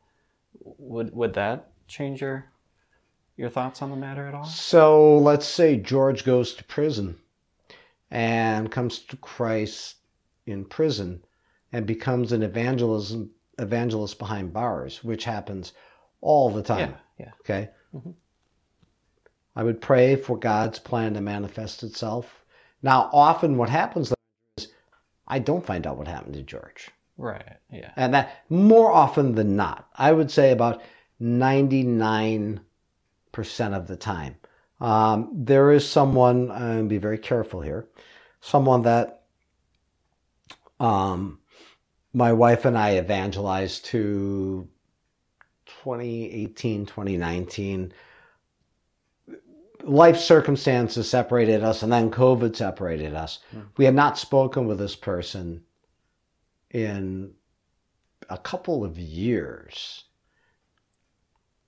[0.62, 2.49] would would that change your
[3.36, 4.44] your thoughts on the matter at all?
[4.44, 7.18] So let's say George goes to prison
[8.10, 9.96] and comes to Christ
[10.46, 11.24] in prison
[11.72, 15.72] and becomes an evangelism evangelist behind bars, which happens
[16.20, 16.94] all the time.
[17.18, 17.32] Yeah, yeah.
[17.40, 17.68] Okay.
[17.94, 18.10] Mm-hmm.
[19.56, 22.44] I would pray for God's plan to manifest itself.
[22.82, 24.12] Now, often what happens
[24.56, 24.68] is
[25.26, 26.88] I don't find out what happened to George.
[27.18, 27.56] Right.
[27.70, 27.90] Yeah.
[27.96, 30.82] And that more often than not, I would say about
[31.20, 32.60] 99%
[33.74, 34.36] of the time.
[34.80, 37.88] Um, there is someone, and be very careful here,
[38.40, 39.22] someone that
[40.78, 41.38] um,
[42.12, 44.66] my wife and I evangelized to
[45.84, 47.92] 2018, 2019.
[49.84, 53.38] Life circumstances separated us, and then COVID separated us.
[53.76, 55.62] We had not spoken with this person
[56.70, 57.32] in
[58.28, 60.04] a couple of years,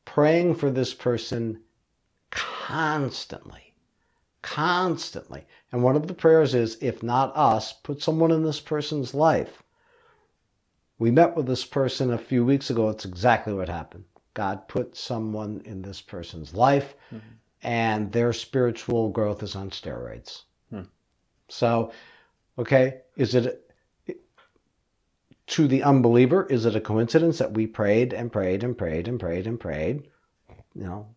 [0.04, 1.60] praying for this person
[2.30, 3.74] constantly,
[4.42, 5.46] constantly.
[5.70, 9.62] And one of the prayers is if not us, put someone in this person's life.
[10.98, 12.88] We met with this person a few weeks ago.
[12.88, 14.04] It's exactly what happened.
[14.34, 17.34] God put someone in this person's life, mm-hmm.
[17.62, 20.42] and their spiritual growth is on steroids.
[20.70, 20.82] Hmm.
[21.48, 21.92] So,
[22.58, 23.71] okay, is it
[25.52, 29.20] to the unbeliever, is it a coincidence that we prayed and prayed and prayed and
[29.20, 30.08] prayed and prayed?
[30.74, 31.14] You know,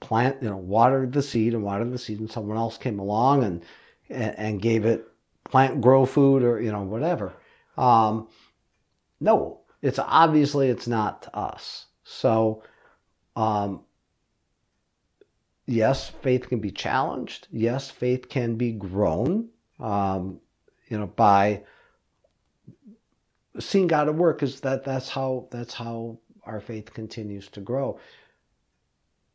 [0.00, 3.44] plant, you know, watered the seed and watered the seed, and someone else came along
[3.44, 3.64] and
[4.10, 5.08] and, and gave it
[5.44, 7.32] plant grow food or you know whatever.
[7.78, 8.28] Um,
[9.20, 11.86] no, it's obviously it's not to us.
[12.04, 12.62] So,
[13.36, 13.82] um,
[15.66, 17.48] yes, faith can be challenged.
[17.50, 19.48] Yes, faith can be grown.
[19.80, 20.40] Um,
[20.88, 21.62] you know, by
[23.60, 27.98] seeing God at work is that that's how that's how our faith continues to grow.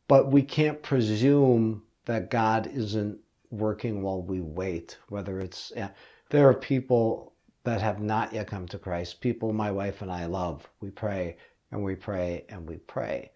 [0.08, 3.18] But we can't presume that God isn't
[3.50, 4.98] working while we wait.
[5.08, 5.90] Whether it's yeah,
[6.30, 7.32] there are people
[7.64, 9.20] that have not yet come to Christ.
[9.20, 10.68] People my wife and I love.
[10.80, 11.36] We pray
[11.70, 13.32] and we pray and we pray.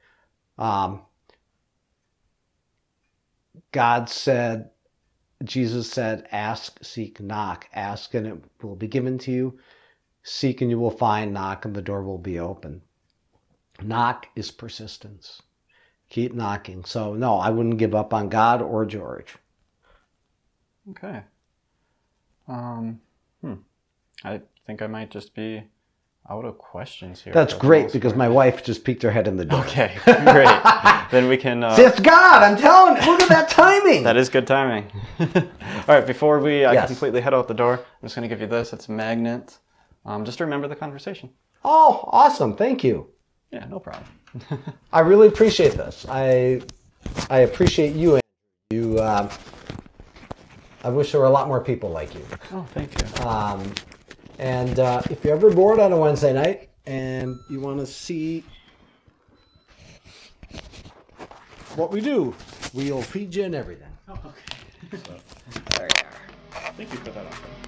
[0.58, 1.02] Um,
[3.72, 4.70] God said,
[5.44, 7.68] Jesus said, "Ask, seek, knock.
[7.72, 9.58] Ask, and it will be given to you."
[10.28, 12.82] Seek and you will find, knock and the door will be open.
[13.82, 15.40] Knock is persistence.
[16.10, 16.84] Keep knocking.
[16.84, 19.36] So, no, I wouldn't give up on God or George.
[20.90, 21.22] Okay.
[22.46, 23.00] Um.
[23.40, 23.54] Hmm.
[24.24, 25.62] I think I might just be
[26.30, 27.32] out of questions here.
[27.32, 29.60] That's great because my wife just peeked her head in the door.
[29.60, 29.96] Okay.
[30.04, 31.10] Great.
[31.10, 31.62] then we can.
[31.62, 32.42] Uh, it's God.
[32.42, 33.10] I'm telling you.
[33.10, 34.02] Look at that timing.
[34.02, 34.90] That is good timing.
[35.20, 35.26] All
[35.88, 36.88] right, before we uh, Yes.
[36.88, 38.72] completely head out the door, I'm just going to give you this.
[38.72, 39.58] It's a magnet.
[40.08, 41.28] Um, just remember the conversation.
[41.64, 42.56] oh, awesome.
[42.56, 43.08] Thank you.
[43.52, 44.06] Yeah, no problem.
[44.92, 46.06] I really appreciate this.
[46.08, 46.62] I
[47.28, 48.20] I appreciate you.
[48.70, 48.94] Andrew.
[48.94, 49.00] You.
[49.00, 49.28] Um,
[50.82, 52.24] I wish there were a lot more people like you.
[52.52, 53.26] Oh, thank you.
[53.26, 53.74] Um,
[54.38, 58.44] and uh, if you're ever bored on a Wednesday night and you want to see
[61.76, 62.34] what we do,
[62.72, 63.88] we'll feed you and everything.
[64.08, 65.02] Oh, okay.
[65.06, 65.16] so,
[65.76, 66.72] there you are.
[66.76, 67.67] Thank you for that.